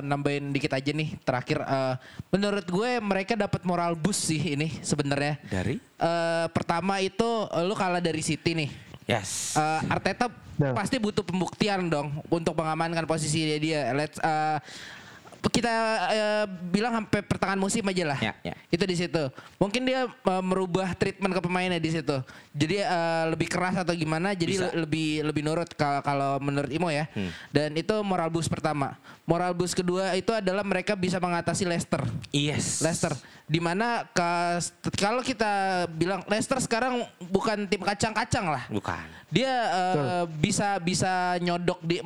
[0.01, 1.61] nambahin dikit aja nih terakhir.
[1.61, 1.95] eh,
[2.33, 5.37] menurut gue mereka dapat moral boost sih ini sebenarnya.
[5.45, 5.77] Dari?
[5.77, 8.71] Eh, pertama itu eh, lu kalah dari City nih.
[9.05, 9.53] Yes.
[9.53, 10.73] Eh, Arteta Betul.
[10.73, 13.61] pasti butuh pembuktian dong untuk mengamankan posisi dia.
[13.61, 13.81] dia.
[13.93, 14.59] Let's eh,
[15.47, 15.71] kita
[16.11, 18.19] eh, bilang sampai pertengahan musim aja lah.
[18.19, 18.55] Ya, ya.
[18.69, 19.23] Itu di situ.
[19.63, 22.19] Mungkin dia eh, merubah treatment ke pemainnya di situ.
[22.51, 24.35] Jadi eh, lebih keras atau gimana?
[24.35, 24.75] Jadi Bisa.
[24.75, 27.07] le- lebih lebih nurut kalau kalau menurut Imo ya.
[27.15, 27.31] Hmm.
[27.55, 28.99] Dan itu moral boost pertama.
[29.23, 32.03] Moral boost kedua itu adalah mereka bisa mengatasi Leicester.
[32.35, 32.83] yes.
[32.83, 33.15] Leicester
[33.49, 34.61] di mana ke-
[35.01, 38.67] kalau kita bilang Leicester sekarang bukan tim kacang-kacang lah.
[38.69, 39.07] Bukan.
[39.31, 39.53] Dia
[39.95, 42.03] eh, bisa bisa nyodok di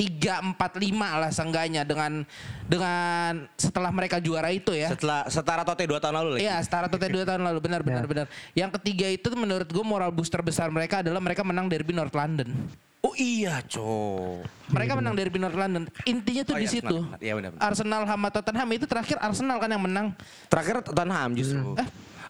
[0.00, 2.24] tiga empat lima lah seenggaknya dengan
[2.64, 4.96] dengan setelah mereka juara itu ya.
[4.96, 6.40] Setelah setara Tote 2 tahun lalu lagi.
[6.48, 8.26] Iya, setara Tote dua tahun lalu benar benar benar.
[8.56, 12.48] Yang ketiga itu menurut gue moral booster besar mereka adalah mereka menang derby North London.
[13.00, 14.40] Oh iya, co.
[14.72, 15.88] Mereka menang derby North London.
[16.04, 16.96] Intinya tuh Oh di iya, situ.
[17.00, 17.20] benar, benar.
[17.20, 17.62] Iya, benar, benar.
[17.64, 20.06] Arsenal sama Tottenham itu terakhir Arsenal kan yang menang.
[20.52, 21.76] Terakhir Tottenham justru.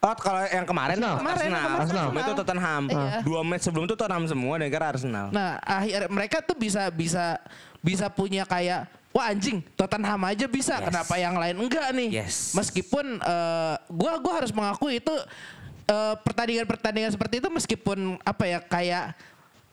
[0.01, 1.16] Oh kalau yang kemarin Arsenal.
[1.20, 1.61] Kemarin, Arsenal.
[1.61, 2.05] kemarin Arsenal.
[2.09, 2.24] Arsenal.
[2.24, 2.82] Itu Tottenham.
[2.88, 3.18] Iya.
[3.20, 5.26] Dua match sebelum itu Tottenham semua dan kira Arsenal.
[5.28, 7.36] Nah, akhir mereka tuh bisa bisa
[7.84, 10.86] bisa punya kayak wah anjing Tottenham aja bisa, Yes.
[10.88, 12.09] kenapa yang lain enggak nih?
[12.24, 12.57] Yes.
[12.57, 15.14] Meskipun eh, gua gua harus mengakui itu
[15.84, 19.05] eh, pertandingan-pertandingan seperti itu meskipun apa ya kayak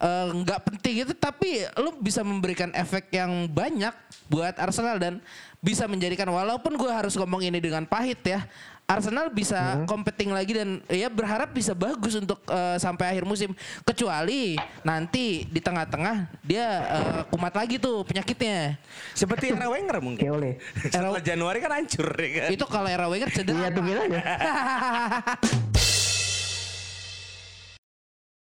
[0.03, 3.95] eh, nggak penting itu tapi lu bisa memberikan efek yang banyak
[4.27, 5.23] buat Arsenal dan
[5.63, 8.43] bisa menjadikan walaupun gua harus ngomong ini dengan pahit ya
[8.87, 13.51] Arsenal bisa competing lagi dan ya berharap bisa bagus untuk eh, sampai akhir musim
[13.83, 18.79] kecuali nanti di tengah-tengah dia eh, kumat lagi tuh penyakitnya
[19.11, 20.39] Seperti era Wenger mungkin.
[20.39, 20.55] oleh.
[20.87, 22.49] Setelah Januari kan hancur ya kan.
[22.55, 24.19] itu kalau era Wenger cedera Iya tungguin aja.